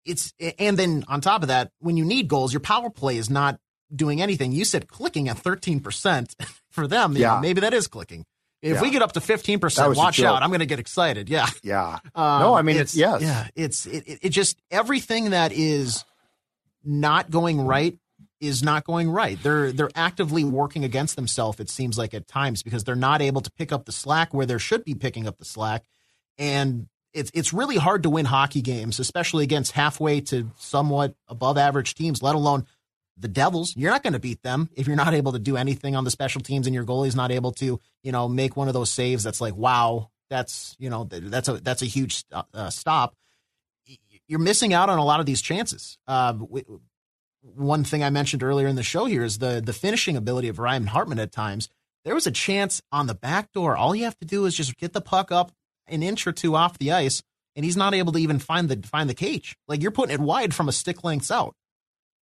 it's 0.06 0.34
and 0.58 0.78
then 0.78 1.04
on 1.08 1.22
top 1.22 1.44
of 1.44 1.50
that, 1.50 1.72
when 1.80 1.98
you 1.98 2.06
need 2.06 2.28
goals, 2.28 2.54
your 2.54 2.60
power 2.60 2.89
play 2.89 3.18
is 3.18 3.30
not 3.30 3.60
doing 3.94 4.22
anything. 4.22 4.52
You 4.52 4.65
said 4.65 4.88
clicking 4.88 5.30
at 5.30 5.38
thirteen 5.38 5.80
percent 5.80 6.36
for 6.72 6.88
them. 6.88 7.15
Yeah, 7.15 7.36
know, 7.36 7.42
maybe 7.42 7.62
that 7.62 7.74
is 7.74 7.88
clicking. 7.88 8.26
If 8.62 8.76
yeah. 8.76 8.82
we 8.82 8.92
get 8.92 9.02
up 9.02 9.13
to 9.13 9.22
fifteen 9.22 9.60
percent, 9.60 9.96
watch 9.96 10.22
out! 10.22 10.42
I'm 10.44 10.50
going 10.50 10.60
to 10.60 10.65
get 10.65 10.80
excited. 10.80 11.30
Yeah, 11.30 11.48
yeah. 11.63 12.00
Um, 12.15 12.39
no, 12.42 12.54
I 12.56 12.62
mean 12.62 12.78
it's, 12.78 12.94
it's 12.94 12.98
yes. 12.98 13.22
Yeah, 13.22 13.48
it's 13.56 13.86
it, 13.86 14.20
it 14.22 14.30
just 14.30 14.60
everything 14.72 15.30
that 15.30 15.52
is 15.52 16.04
not 16.84 17.30
going 17.30 17.62
right 17.62 17.98
is 18.39 18.63
not 18.63 18.86
going 18.86 19.10
right. 19.10 19.41
They're 19.41 19.71
they're 19.71 19.91
actively 19.95 20.43
working 20.43 20.84
against 20.84 21.15
themselves. 21.15 21.60
It 21.60 21.69
seems 21.69 21.97
like 21.97 22.13
at 22.13 22.28
times 22.28 22.63
because 22.63 22.84
they're 22.84 22.95
not 22.95 23.21
able 23.21 23.41
to 23.41 23.52
pick 23.52 23.71
up 23.71 23.86
the 23.86 23.91
slack 23.91 24.34
where 24.34 24.45
they 24.45 24.58
should 24.58 24.86
be 24.86 24.95
picking 24.95 25.28
up 25.28 25.38
the 25.38 25.45
slack, 25.45 25.86
and 26.38 26.88
it's 27.13 27.32
it's 27.34 27.54
really 27.54 27.78
hard 27.78 28.04
to 28.04 28.10
win 28.10 28.25
hockey 28.25 28.62
games, 28.62 28.99
especially 28.99 29.43
against 29.43 29.73
halfway 29.73 30.21
to 30.21 30.52
somewhat 30.58 31.15
above 31.28 31.58
average 31.58 31.95
teams, 31.95 32.21
let 32.21 32.36
alone 32.36 32.65
the 33.17 33.28
Devils. 33.28 33.73
You're 33.75 33.91
not 33.91 34.04
going 34.04 34.13
to 34.13 34.19
beat 34.19 34.41
them 34.43 34.69
if 34.75 34.88
you're 34.88 34.95
not 34.95 35.13
able 35.13 35.34
to 35.34 35.39
do 35.39 35.58
anything 35.58 35.95
on 35.95 36.04
the 36.04 36.12
special 36.12 36.41
teams 36.41 36.67
and 36.67 36.73
your 36.73 36.86
goalie's 36.86 37.15
not 37.15 37.32
able 37.32 37.52
to, 37.54 37.80
you 38.04 38.12
know, 38.12 38.28
make 38.28 38.56
one 38.56 38.67
of 38.67 38.73
those 38.73 38.89
saves 38.89 39.23
that's 39.23 39.41
like, 39.41 39.56
wow, 39.56 40.10
that's, 40.30 40.75
you 40.80 40.89
know, 40.89 41.04
that's 41.04 41.49
a 41.49 41.54
that's 41.54 41.82
a 41.82 41.86
huge 41.86 42.23
uh, 42.32 42.69
stop. 42.69 43.15
You're 44.28 44.39
missing 44.39 44.73
out 44.73 44.89
on 44.89 44.99
a 44.99 45.04
lot 45.04 45.19
of 45.19 45.25
these 45.25 45.41
chances. 45.41 45.97
Uh, 46.08 46.34
one 47.41 47.84
thing 47.84 48.04
I 48.04 48.10
mentioned 48.10 48.43
earlier 48.43 48.67
in 48.67 48.75
the 48.75 48.84
show 48.84 49.06
here 49.06 49.23
is 49.23 49.39
the 49.39 49.62
the 49.63 49.73
finishing 49.73 50.17
ability 50.17 50.47
of 50.47 50.60
Ryan 50.60 50.88
Hartman 50.88 51.19
at 51.19 51.32
times. 51.32 51.69
There 52.06 52.15
was 52.15 52.28
a 52.28 52.32
chance 52.32 52.82
on 52.91 53.08
the 53.08 53.15
back 53.15 53.52
door. 53.52 53.75
All 53.75 53.95
you 53.95 54.06
have 54.06 54.17
to 54.19 54.25
do 54.25 54.45
is 54.45 54.56
just 54.56 54.78
get 54.78 54.93
the 54.93 55.02
puck 55.02 55.32
up 55.32 55.52
an 55.88 56.04
inch 56.04 56.28
or 56.28 56.32
two 56.32 56.56
off 56.56 56.78
the 56.78 56.91
ice, 56.91 57.21
and 57.56 57.65
he's 57.65 57.78
not 57.78 57.93
able 57.93 58.13
to 58.13 58.19
even 58.19 58.39
find 58.39 58.69
the 58.69 58.88
find 58.88 59.10
the 59.10 59.15
cage. 59.15 59.58
Like 59.67 59.82
you're 59.82 59.91
putting 59.91 60.13
it 60.13 60.19
wide 60.19 60.54
from 60.54 60.69
a 60.69 60.71
stick 60.71 61.04
lengths 61.04 61.32
out. 61.32 61.56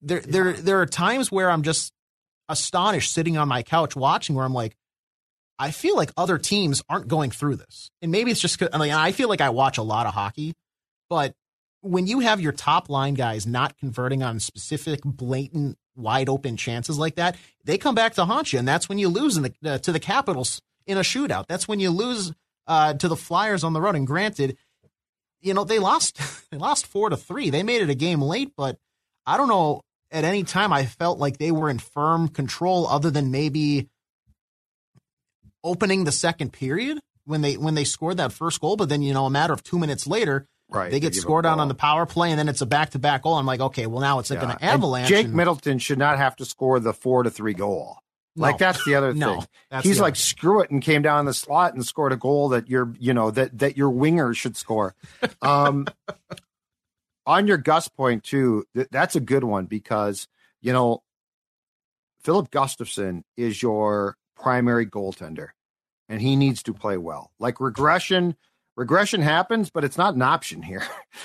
There 0.02 0.20
yeah. 0.20 0.26
there 0.28 0.52
there 0.52 0.80
are 0.80 0.86
times 0.86 1.30
where 1.32 1.50
I'm 1.50 1.62
just 1.62 1.92
astonished 2.48 3.12
sitting 3.12 3.36
on 3.36 3.48
my 3.48 3.62
couch 3.62 3.96
watching 3.96 4.36
where 4.36 4.44
I'm 4.44 4.54
like, 4.54 4.76
I 5.58 5.70
feel 5.70 5.96
like 5.96 6.12
other 6.16 6.38
teams 6.38 6.82
aren't 6.88 7.08
going 7.08 7.30
through 7.30 7.56
this, 7.56 7.90
and 8.02 8.12
maybe 8.12 8.30
it's 8.30 8.40
just 8.40 8.62
I 8.62 8.78
mean 8.78 8.92
I 8.92 9.12
feel 9.12 9.28
like 9.28 9.40
I 9.40 9.50
watch 9.50 9.78
a 9.78 9.82
lot 9.82 10.06
of 10.06 10.14
hockey, 10.14 10.54
but 11.08 11.34
when 11.86 12.06
you 12.06 12.20
have 12.20 12.40
your 12.40 12.52
top 12.52 12.88
line 12.88 13.14
guys 13.14 13.46
not 13.46 13.76
converting 13.78 14.22
on 14.22 14.40
specific 14.40 15.00
blatant 15.04 15.78
wide 15.96 16.28
open 16.28 16.56
chances 16.56 16.98
like 16.98 17.16
that, 17.16 17.36
they 17.64 17.78
come 17.78 17.94
back 17.94 18.14
to 18.14 18.24
haunt 18.24 18.52
you, 18.52 18.58
and 18.58 18.68
that's 18.68 18.88
when 18.88 18.98
you 18.98 19.08
lose 19.08 19.36
the, 19.36 19.52
uh, 19.64 19.78
to 19.78 19.92
the 19.92 20.00
Capitals 20.00 20.60
in 20.86 20.98
a 20.98 21.02
shootout. 21.02 21.46
That's 21.48 21.66
when 21.66 21.80
you 21.80 21.90
lose 21.90 22.32
uh, 22.66 22.94
to 22.94 23.08
the 23.08 23.16
Flyers 23.16 23.64
on 23.64 23.72
the 23.72 23.80
road. 23.80 23.96
And 23.96 24.06
granted, 24.06 24.56
you 25.40 25.54
know 25.54 25.64
they 25.64 25.78
lost 25.78 26.20
they 26.50 26.58
lost 26.58 26.86
four 26.86 27.10
to 27.10 27.16
three. 27.16 27.50
They 27.50 27.62
made 27.62 27.82
it 27.82 27.90
a 27.90 27.94
game 27.94 28.22
late, 28.22 28.52
but 28.56 28.78
I 29.24 29.36
don't 29.36 29.48
know. 29.48 29.80
At 30.12 30.24
any 30.24 30.44
time, 30.44 30.72
I 30.72 30.86
felt 30.86 31.18
like 31.18 31.38
they 31.38 31.50
were 31.50 31.68
in 31.68 31.80
firm 31.80 32.28
control, 32.28 32.86
other 32.86 33.10
than 33.10 33.32
maybe 33.32 33.88
opening 35.64 36.04
the 36.04 36.12
second 36.12 36.52
period 36.52 37.00
when 37.24 37.40
they 37.40 37.56
when 37.56 37.74
they 37.74 37.84
scored 37.84 38.18
that 38.18 38.32
first 38.32 38.60
goal. 38.60 38.76
But 38.76 38.88
then 38.88 39.02
you 39.02 39.12
know, 39.12 39.26
a 39.26 39.30
matter 39.30 39.52
of 39.52 39.64
two 39.64 39.78
minutes 39.78 40.06
later, 40.06 40.46
Right. 40.68 40.90
They 40.90 40.98
get 40.98 41.12
they 41.12 41.20
scored 41.20 41.46
on 41.46 41.60
on 41.60 41.68
the 41.68 41.74
power 41.74 42.06
play, 42.06 42.30
and 42.30 42.38
then 42.38 42.48
it's 42.48 42.60
a 42.60 42.66
back 42.66 42.90
to 42.90 42.98
back 42.98 43.22
goal. 43.22 43.34
I'm 43.34 43.46
like, 43.46 43.60
okay, 43.60 43.86
well 43.86 44.00
now 44.00 44.18
it's 44.18 44.30
like 44.30 44.42
yeah. 44.42 44.52
an 44.52 44.58
avalanche. 44.60 45.10
And 45.10 45.26
Jake 45.26 45.32
Middleton 45.32 45.78
should 45.78 45.98
not 45.98 46.18
have 46.18 46.34
to 46.36 46.44
score 46.44 46.80
the 46.80 46.92
four 46.92 47.22
to 47.22 47.30
three 47.30 47.54
goal. 47.54 47.98
No. 48.34 48.42
Like 48.42 48.58
that's 48.58 48.84
the 48.84 48.96
other 48.96 49.14
no, 49.14 49.40
thing. 49.70 49.80
He's 49.82 49.98
like 49.98 50.14
screw 50.14 50.60
it 50.60 50.70
and 50.70 50.82
came 50.82 51.02
down 51.02 51.24
the 51.24 51.32
slot 51.32 51.74
and 51.74 51.86
scored 51.86 52.12
a 52.12 52.16
goal 52.16 52.50
that 52.50 52.68
your 52.68 52.92
you 52.98 53.14
know 53.14 53.30
that 53.30 53.58
that 53.58 53.76
your 53.76 53.90
winger 53.90 54.34
should 54.34 54.56
score. 54.56 54.94
Um, 55.40 55.86
on 57.26 57.46
your 57.46 57.56
Gus 57.56 57.88
point 57.88 58.24
too, 58.24 58.64
th- 58.74 58.88
that's 58.90 59.16
a 59.16 59.20
good 59.20 59.44
one 59.44 59.64
because 59.66 60.28
you 60.60 60.72
know 60.72 61.02
Filip 62.20 62.50
Gustavsson 62.50 63.22
is 63.36 63.62
your 63.62 64.18
primary 64.36 64.84
goaltender, 64.84 65.50
and 66.08 66.20
he 66.20 66.36
needs 66.36 66.62
to 66.64 66.74
play 66.74 66.98
well. 66.98 67.30
Like 67.38 67.58
regression, 67.58 68.36
regression 68.76 69.22
happens, 69.22 69.70
but 69.70 69.84
it's 69.84 69.98
not 69.98 70.14
an 70.14 70.22
option 70.22 70.62
here, 70.62 70.84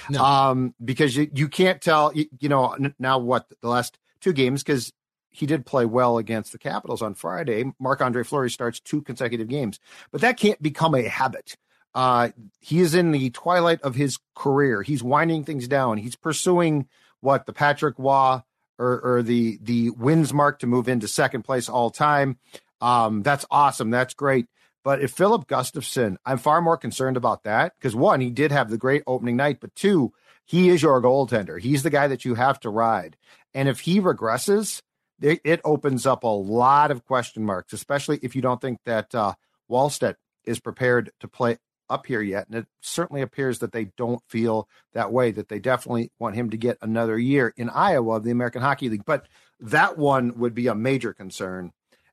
no. 0.09 0.23
um, 0.23 0.75
because 0.83 1.15
you 1.15 1.29
you 1.33 1.47
can't 1.47 1.81
tell 1.81 2.11
you, 2.13 2.25
you 2.39 2.49
know 2.49 2.75
now 2.97 3.19
what 3.19 3.45
the 3.61 3.69
last 3.69 3.97
two 4.21 4.33
games 4.33 4.63
because 4.63 4.91
he 5.29 5.45
did 5.45 5.65
play 5.65 5.85
well 5.85 6.17
against 6.17 6.51
the 6.51 6.57
Capitals 6.57 7.01
on 7.01 7.13
Friday. 7.13 7.71
Marc 7.79 8.01
Andre 8.01 8.23
Fleury 8.23 8.49
starts 8.49 8.79
two 8.79 9.01
consecutive 9.01 9.47
games, 9.47 9.79
but 10.11 10.21
that 10.21 10.37
can't 10.37 10.61
become 10.61 10.95
a 10.95 11.03
habit. 11.03 11.55
Uh, 11.93 12.29
he 12.59 12.79
is 12.79 12.95
in 12.95 13.11
the 13.11 13.29
twilight 13.31 13.81
of 13.81 13.95
his 13.95 14.17
career. 14.35 14.81
He's 14.81 15.03
winding 15.03 15.43
things 15.43 15.67
down. 15.67 15.97
He's 15.97 16.15
pursuing 16.15 16.87
what 17.19 17.45
the 17.45 17.53
Patrick 17.53 17.95
Roy 17.97 18.41
or, 18.77 18.99
or 19.01 19.23
the 19.23 19.59
the 19.61 19.91
wins 19.91 20.33
mark 20.33 20.59
to 20.59 20.67
move 20.67 20.87
into 20.87 21.07
second 21.07 21.43
place 21.43 21.69
all 21.69 21.89
time. 21.91 22.37
Um, 22.81 23.21
that's 23.21 23.45
awesome. 23.51 23.91
That's 23.91 24.13
great. 24.13 24.47
But 24.83 25.01
if 25.01 25.11
Filip 25.11 25.47
Gustavsson, 25.47 26.17
I'm 26.25 26.37
far 26.37 26.61
more 26.61 26.77
concerned 26.77 27.17
about 27.17 27.43
that 27.43 27.73
because 27.77 27.95
one, 27.95 28.19
he 28.19 28.29
did 28.29 28.51
have 28.51 28.69
the 28.69 28.77
great 28.77 29.03
opening 29.05 29.35
night, 29.35 29.59
but 29.61 29.75
two, 29.75 30.13
he 30.45 30.69
is 30.69 30.81
your 30.81 31.01
goaltender. 31.01 31.59
He's 31.59 31.83
the 31.83 31.89
guy 31.89 32.07
that 32.07 32.25
you 32.25 32.35
have 32.35 32.59
to 32.61 32.69
ride. 32.69 33.15
And 33.53 33.69
if 33.69 33.81
he 33.81 33.99
regresses, 33.99 34.81
it, 35.21 35.39
it, 35.43 35.61
opens 35.63 36.05
up 36.05 36.23
a 36.23 36.27
lot 36.27 36.89
of 36.89 37.05
question 37.05 37.45
marks, 37.45 37.73
especially 37.73 38.19
if 38.23 38.35
you 38.35 38.41
don't 38.41 38.59
think 38.59 38.79
that 38.85 39.13
uh, 39.13 39.33
Wallstedt 39.69 40.15
is 40.45 40.59
prepared 40.59 41.11
to 41.19 41.27
play 41.27 41.57
up 41.89 42.07
here 42.07 42.21
yet. 42.21 42.47
And 42.47 42.57
it 42.57 42.65
certainly 42.81 43.21
appears 43.21 43.59
that 43.59 43.71
they 43.71 43.85
don't 43.97 44.23
feel 44.27 44.67
that 44.93 45.11
way, 45.11 45.31
that 45.31 45.49
they 45.49 45.59
definitely 45.59 46.11
want 46.17 46.35
him 46.35 46.49
to 46.49 46.57
get 46.57 46.77
another 46.81 47.19
year 47.19 47.53
in 47.55 47.69
Iowa 47.69 48.15
of 48.15 48.23
the 48.23 48.31
American 48.31 48.61
Hockey 48.61 48.89
League. 48.89 49.05
But 49.05 49.27
that 49.59 49.97
one 49.97 50.39
would 50.39 50.55
be 50.55 50.67
a 50.67 50.75
major 50.75 51.13
concern. 51.13 51.71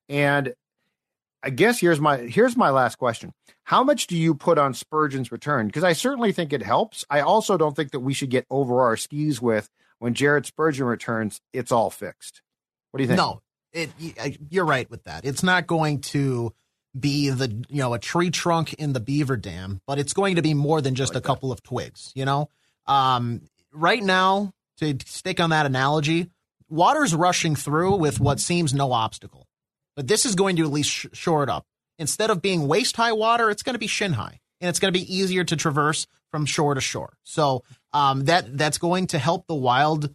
And 0.09 0.55
I 1.43 1.51
guess 1.51 1.79
here's 1.81 2.01
my 2.01 2.19
here's 2.19 2.57
my 2.57 2.71
last 2.71 2.97
question. 2.97 3.33
How 3.65 3.85
much 3.85 4.07
do 4.07 4.17
you 4.17 4.35
put 4.35 4.59
on 4.59 4.75
Spurgeon's 4.75 5.31
return? 5.31 5.67
Because 5.67 5.85
I 5.85 5.93
certainly 5.93 6.33
think 6.33 6.53
it 6.53 6.63
helps. 6.63 7.05
I 7.11 7.21
also 7.21 7.57
don't 7.57 7.77
think 7.77 7.93
that 7.93 8.01
we 8.01 8.15
should 8.15 8.31
get 8.31 8.47
over 8.51 8.83
our 8.83 8.97
skis 8.97 9.41
with 9.41 9.71
when 9.99 10.15
Jared 10.15 10.47
Spurgeon 10.47 10.87
returns, 10.87 11.41
it's 11.53 11.73
all 11.73 11.91
fixed. 11.91 12.43
What 12.91 12.99
do 12.99 13.05
you 13.05 13.09
think? 13.09 13.19
No, 13.19 13.43
it, 13.73 13.91
you're 14.51 14.65
right 14.65 14.89
with 14.91 15.05
that. 15.05 15.25
It's 15.25 15.43
not 15.43 15.67
going 15.67 16.01
to 16.01 16.53
be 16.99 17.31
the 17.31 17.49
you 17.69 17.79
know 17.79 17.95
a 17.95 17.99
tree 17.99 18.31
trunk 18.31 18.75
in 18.75 18.93
the 18.93 19.01
beaver 19.01 19.37
dam, 19.37 19.81
but 19.87 19.99
it's 19.99 20.13
going 20.13 20.37
to 20.37 20.43
be 20.43 20.55
more 20.55 20.81
than 20.81 20.95
just 20.95 21.15
like 21.15 21.23
a 21.23 21.27
couple 21.27 21.51
that. 21.51 21.55
of 21.55 21.63
twigs. 21.63 22.13
You 22.15 22.25
know, 22.25 22.49
um, 22.87 23.43
right 23.73 24.03
now 24.03 24.53
to 24.79 24.97
stick 25.05 25.41
on 25.41 25.51
that 25.51 25.67
analogy, 25.67 26.31
water's 26.69 27.15
rushing 27.15 27.57
through 27.57 27.97
with 27.97 28.21
what 28.21 28.41
seems 28.41 28.73
no 28.73 28.93
obstacle, 28.93 29.47
but 29.99 30.07
this 30.07 30.25
is 30.25 30.37
going 30.37 30.55
to 30.55 30.63
at 30.63 30.71
least 30.71 30.91
sh- 30.91 31.07
shore 31.13 31.43
it 31.43 31.51
up. 31.51 31.67
Instead 31.99 32.31
of 32.31 32.41
being 32.41 32.69
waist 32.69 32.97
high 32.97 33.11
water, 33.11 33.51
it's 33.51 33.65
going 33.65 33.75
to 33.75 33.81
be 33.81 33.89
shin 33.89 34.13
high, 34.13 34.39
and 34.61 34.69
it's 34.69 34.79
going 34.79 34.95
to 34.95 34.97
be 34.97 35.13
easier 35.13 35.43
to 35.43 35.57
traverse 35.57 36.07
from 36.31 36.47
shore 36.47 36.75
to 36.75 36.81
shore. 36.81 37.15
So 37.25 37.65
um, 37.93 38.27
that 38.27 38.57
that's 38.57 38.79
going 38.79 39.09
to 39.09 39.19
help 39.19 39.49
the 39.49 39.57
Wild 39.57 40.15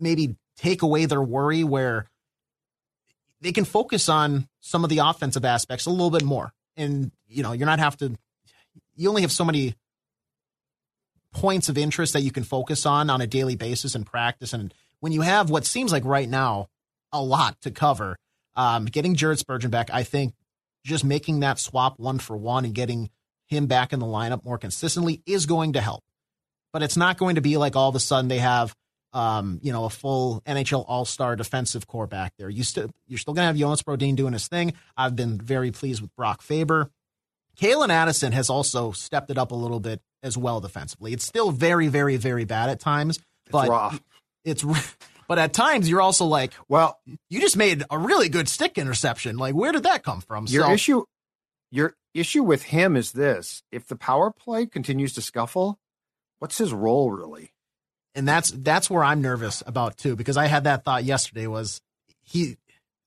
maybe 0.00 0.34
take 0.56 0.82
away 0.82 1.06
their 1.06 1.22
worry 1.22 1.62
where 1.62 2.06
they 3.40 3.52
can 3.52 3.64
focus 3.64 4.08
on 4.08 4.48
some 4.58 4.82
of 4.82 4.90
the 4.90 4.98
offensive 4.98 5.44
aspects 5.44 5.86
a 5.86 5.90
little 5.90 6.10
bit 6.10 6.24
more. 6.24 6.52
And, 6.76 7.12
you 7.28 7.44
know, 7.44 7.52
you're 7.52 7.66
not 7.66 7.78
have 7.78 7.96
to, 7.98 8.16
you 8.96 9.08
only 9.08 9.22
have 9.22 9.30
so 9.30 9.44
many 9.44 9.76
points 11.32 11.68
of 11.68 11.78
interest 11.78 12.14
that 12.14 12.22
you 12.22 12.32
can 12.32 12.42
focus 12.42 12.84
on 12.84 13.10
on 13.10 13.20
a 13.20 13.28
daily 13.28 13.54
basis 13.54 13.94
in 13.94 14.02
practice. 14.02 14.52
And 14.52 14.74
when 14.98 15.12
you 15.12 15.20
have 15.20 15.50
what 15.50 15.66
seems 15.66 15.92
like 15.92 16.04
right 16.04 16.28
now 16.28 16.66
a 17.12 17.22
lot 17.22 17.60
to 17.60 17.70
cover, 17.70 18.18
um, 18.58 18.84
getting 18.86 19.14
Jared 19.14 19.38
Spurgeon 19.38 19.70
back, 19.70 19.88
I 19.90 20.02
think 20.02 20.34
just 20.84 21.04
making 21.04 21.40
that 21.40 21.58
swap 21.58 21.98
one 21.98 22.18
for 22.18 22.36
one 22.36 22.64
and 22.64 22.74
getting 22.74 23.08
him 23.46 23.66
back 23.66 23.92
in 23.92 24.00
the 24.00 24.06
lineup 24.06 24.44
more 24.44 24.58
consistently 24.58 25.22
is 25.24 25.46
going 25.46 25.74
to 25.74 25.80
help. 25.80 26.02
But 26.72 26.82
it's 26.82 26.96
not 26.96 27.16
going 27.16 27.36
to 27.36 27.40
be 27.40 27.56
like 27.56 27.76
all 27.76 27.88
of 27.88 27.94
a 27.94 28.00
sudden 28.00 28.28
they 28.28 28.38
have 28.38 28.74
um, 29.14 29.58
you 29.62 29.72
know, 29.72 29.86
a 29.86 29.90
full 29.90 30.42
NHL 30.42 30.84
All 30.86 31.06
Star 31.06 31.34
defensive 31.34 31.86
core 31.86 32.06
back 32.06 32.34
there. 32.38 32.50
You 32.50 32.62
still 32.62 32.90
you're 33.06 33.18
still 33.18 33.32
gonna 33.32 33.46
have 33.46 33.56
Jonas 33.56 33.82
Brodin 33.82 34.16
doing 34.16 34.34
his 34.34 34.48
thing. 34.48 34.74
I've 34.98 35.16
been 35.16 35.38
very 35.38 35.70
pleased 35.70 36.02
with 36.02 36.14
Brock 36.14 36.42
Faber. 36.42 36.90
Calen 37.58 37.88
Addison 37.88 38.32
has 38.32 38.50
also 38.50 38.92
stepped 38.92 39.30
it 39.30 39.38
up 39.38 39.50
a 39.50 39.54
little 39.54 39.80
bit 39.80 40.02
as 40.22 40.36
well 40.36 40.60
defensively. 40.60 41.12
It's 41.12 41.26
still 41.26 41.50
very, 41.50 41.88
very, 41.88 42.16
very 42.16 42.44
bad 42.44 42.68
at 42.68 42.80
times, 42.80 43.18
but 43.50 43.68
it's, 44.44 44.62
it's 44.62 44.94
But 45.28 45.38
at 45.38 45.52
times 45.52 45.88
you're 45.88 46.00
also 46.00 46.24
like, 46.24 46.52
Well, 46.68 46.98
you 47.28 47.40
just 47.40 47.56
made 47.56 47.84
a 47.90 47.98
really 47.98 48.28
good 48.28 48.48
stick 48.48 48.78
interception. 48.78 49.36
Like, 49.36 49.54
where 49.54 49.72
did 49.72 49.84
that 49.84 50.02
come 50.02 50.20
from? 50.20 50.46
your 50.48 50.64
so, 50.64 50.72
issue 50.72 51.04
your 51.70 51.94
issue 52.14 52.42
with 52.42 52.64
him 52.64 52.96
is 52.96 53.12
this. 53.12 53.62
If 53.70 53.86
the 53.86 53.96
power 53.96 54.30
play 54.30 54.66
continues 54.66 55.12
to 55.14 55.22
scuffle, 55.22 55.78
what's 56.38 56.58
his 56.58 56.72
role 56.72 57.10
really? 57.10 57.52
and 58.18 58.26
that's 58.26 58.50
that's 58.50 58.90
where 58.90 59.04
I'm 59.04 59.22
nervous 59.22 59.62
about 59.64 59.96
too, 59.96 60.16
because 60.16 60.36
I 60.36 60.46
had 60.46 60.64
that 60.64 60.84
thought 60.84 61.04
yesterday. 61.04 61.46
Was 61.46 61.80
he 62.20 62.56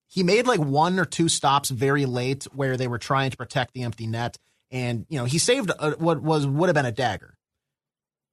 he 0.07 0.23
made 0.23 0.47
like 0.47 0.61
one 0.61 0.99
or 0.99 1.05
two 1.05 1.27
stops 1.27 1.69
very 1.69 2.05
late 2.05 2.45
where 2.53 2.77
they 2.77 2.87
were 2.87 2.97
trying 2.97 3.31
to 3.31 3.37
protect 3.37 3.73
the 3.73 3.83
empty 3.83 4.07
net, 4.07 4.37
and 4.71 5.05
you 5.09 5.19
know 5.19 5.25
he 5.25 5.37
saved 5.37 5.69
a, 5.77 5.91
what 5.91 6.21
was 6.21 6.47
would 6.47 6.67
have 6.67 6.75
been 6.75 6.85
a 6.85 6.93
dagger. 6.93 7.35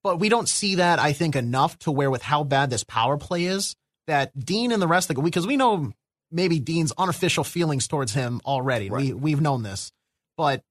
But 0.02 0.18
we 0.18 0.28
don't 0.28 0.48
see 0.48 0.76
that 0.76 0.98
I 0.98 1.12
think 1.12 1.36
enough 1.36 1.78
to 1.80 1.90
where 1.90 2.10
with 2.10 2.22
how 2.22 2.44
bad 2.44 2.70
this 2.70 2.84
power 2.84 3.16
play 3.16 3.44
is 3.44 3.74
that 4.06 4.36
Dean 4.38 4.72
and 4.72 4.80
the 4.80 4.88
rest 4.88 5.10
of 5.10 5.16
the 5.16 5.22
because 5.22 5.46
we 5.46 5.56
know 5.56 5.92
maybe 6.30 6.60
Dean's 6.60 6.92
unofficial 6.96 7.44
feelings 7.44 7.88
towards 7.88 8.12
him 8.14 8.40
already. 8.44 8.90
We 8.90 9.12
we've 9.12 9.40
known 9.40 9.62
this, 9.62 9.92
but 10.36 10.62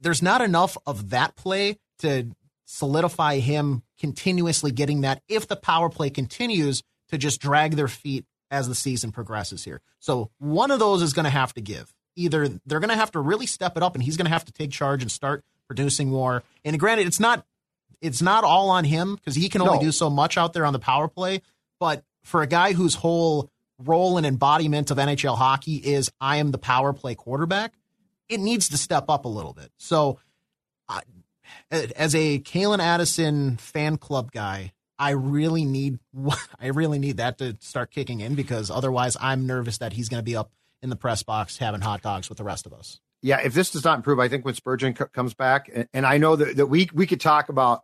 there's 0.00 0.22
not 0.22 0.40
enough 0.40 0.76
of 0.86 1.10
that 1.10 1.36
play 1.36 1.78
to 2.00 2.30
solidify 2.66 3.38
him 3.38 3.82
continuously 3.98 4.70
getting 4.70 5.02
that 5.02 5.22
if 5.28 5.48
the 5.48 5.56
power 5.56 5.88
play 5.88 6.10
continues 6.10 6.82
to 7.08 7.18
just 7.18 7.40
drag 7.40 7.76
their 7.76 7.88
feet 7.88 8.24
as 8.50 8.68
the 8.68 8.74
season 8.74 9.12
progresses 9.12 9.64
here. 9.64 9.80
So 9.98 10.30
one 10.38 10.70
of 10.70 10.78
those 10.78 11.02
is 11.02 11.12
going 11.12 11.24
to 11.24 11.30
have 11.30 11.54
to 11.54 11.60
give. 11.60 11.92
Either 12.16 12.48
they're 12.66 12.80
going 12.80 12.90
to 12.90 12.96
have 12.96 13.12
to 13.12 13.20
really 13.20 13.46
step 13.46 13.76
it 13.76 13.82
up 13.82 13.94
and 13.94 14.02
he's 14.02 14.16
going 14.16 14.26
to 14.26 14.32
have 14.32 14.44
to 14.44 14.52
take 14.52 14.70
charge 14.70 15.02
and 15.02 15.10
start 15.10 15.44
producing 15.66 16.08
more. 16.08 16.42
And 16.64 16.78
granted, 16.78 17.06
it's 17.06 17.20
not 17.20 17.44
it's 18.00 18.22
not 18.22 18.44
all 18.44 18.70
on 18.70 18.84
him 18.84 19.14
because 19.16 19.34
he 19.34 19.48
can 19.48 19.60
only 19.62 19.78
No. 19.78 19.84
do 19.84 19.92
so 19.92 20.10
much 20.10 20.36
out 20.36 20.52
there 20.52 20.64
on 20.64 20.72
the 20.72 20.78
power 20.78 21.08
play. 21.08 21.42
But 21.80 22.04
for 22.22 22.42
a 22.42 22.46
guy 22.46 22.72
whose 22.72 22.94
whole 22.96 23.50
role 23.78 24.16
and 24.16 24.26
embodiment 24.26 24.90
of 24.90 24.98
NHL 24.98 25.36
hockey 25.36 25.76
is 25.76 26.10
I 26.20 26.36
am 26.36 26.50
the 26.50 26.58
power 26.58 26.92
play 26.92 27.14
quarterback, 27.14 27.74
it 28.28 28.40
needs 28.40 28.68
to 28.70 28.78
step 28.78 29.06
up 29.08 29.24
a 29.24 29.28
little 29.28 29.52
bit. 29.52 29.70
So, 29.78 30.18
I 30.88 31.02
as 31.70 32.14
a 32.14 32.38
Calen 32.40 32.78
Addison 32.80 33.56
fan 33.56 33.96
club 33.98 34.32
guy, 34.32 34.72
I 34.98 35.10
really 35.10 35.64
need 35.64 35.98
I 36.60 36.68
really 36.68 36.98
need 36.98 37.18
that 37.18 37.38
to 37.38 37.56
start 37.60 37.90
kicking 37.90 38.20
in 38.20 38.34
because 38.34 38.70
otherwise, 38.70 39.16
I'm 39.20 39.46
nervous 39.46 39.78
that 39.78 39.92
he's 39.92 40.08
going 40.08 40.20
to 40.20 40.24
be 40.24 40.36
up 40.36 40.50
in 40.82 40.90
the 40.90 40.96
press 40.96 41.22
box 41.22 41.58
having 41.58 41.80
hot 41.80 42.02
dogs 42.02 42.28
with 42.28 42.38
the 42.38 42.44
rest 42.44 42.66
of 42.66 42.72
us. 42.72 43.00
Yeah, 43.22 43.40
if 43.40 43.54
this 43.54 43.70
does 43.70 43.84
not 43.84 43.96
improve, 43.98 44.18
I 44.18 44.28
think 44.28 44.44
when 44.44 44.54
Spurgeon 44.54 44.94
co- 44.94 45.06
comes 45.06 45.34
back, 45.34 45.70
and, 45.72 45.88
and 45.92 46.06
I 46.06 46.18
know 46.18 46.36
that, 46.36 46.56
that 46.56 46.66
we 46.66 46.88
we 46.92 47.06
could 47.06 47.20
talk 47.20 47.48
about 47.48 47.82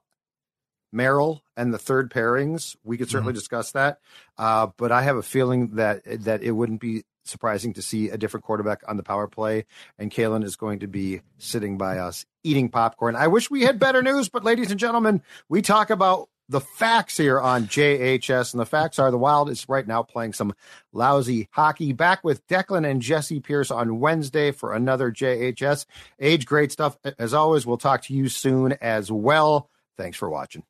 Merrill 0.93 1.43
and 1.57 1.73
the 1.73 1.79
third 1.79 2.11
pairings. 2.11 2.77
We 2.85 2.99
could 2.99 3.11
certainly 3.11 3.33
discuss 3.33 3.73
that, 3.73 3.99
uh, 4.39 4.69
but 4.77 4.93
I 4.93 5.03
have 5.03 5.17
a 5.17 5.23
feeling 5.23 5.77
that 5.77 6.03
that 6.25 6.43
it 6.43 6.53
wouldn't 6.53 6.81
be 6.81 7.05
surprising 7.25 7.73
to 7.75 7.83
see 7.83 8.11
a 8.11 8.19
different 8.19 8.45
quarterback 8.45 8.83
on 8.87 8.97
the 8.97 9.03
power 9.03 9.27
play, 9.27 9.65
and 9.99 10.11
Calen 10.11 10.45
is 10.45 10.57
going 10.57 10.81
to 10.81 10.87
be 10.89 11.23
sitting 11.39 11.79
by 11.79 11.99
us 11.99 12.27
eating 12.45 12.69
popcorn. 12.69 13.17
I 13.17 13.29
wish 13.29 13.51
we 13.51 13.63
had 13.63 13.79
better 13.79 14.03
news, 14.03 14.29
but 14.29 14.45
ladies 14.45 14.71
and 14.71 14.79
gentlemen, 14.79 15.23
we 15.49 15.63
talk 15.63 15.91
about 15.91 16.29
the 16.49 16.61
facts 16.61 17.17
here 17.17 17.41
on 17.41 17.67
JHS, 17.67 18.53
and 18.53 18.61
the 18.61 18.67
facts 18.67 18.99
are 18.99 19.11
the 19.11 19.19
Wild 19.19 19.49
is 19.51 19.69
right 19.69 19.87
now 19.87 20.03
playing 20.03 20.33
some 20.33 20.55
lousy 20.93 21.49
hockey. 21.53 21.93
Back 21.93 22.25
with 22.25 22.47
Declan 22.47 22.89
and 22.89 23.01
Jesse 23.03 23.41
Pierce 23.41 23.71
on 23.71 24.01
Wednesday 24.01 24.51
for 24.51 24.73
another 24.73 25.11
JHS. 25.11 25.87
Age 26.21 26.47
great 26.47 26.73
stuff. 26.73 26.97
As 27.19 27.35
always, 27.35 27.67
we'll 27.67 27.79
talk 27.79 28.03
to 28.03 28.15
you 28.15 28.29
soon 28.29 28.73
as 28.81 29.11
well. 29.11 29.71
Thanks 29.97 30.17
for 30.17 30.29
watching. 30.29 30.65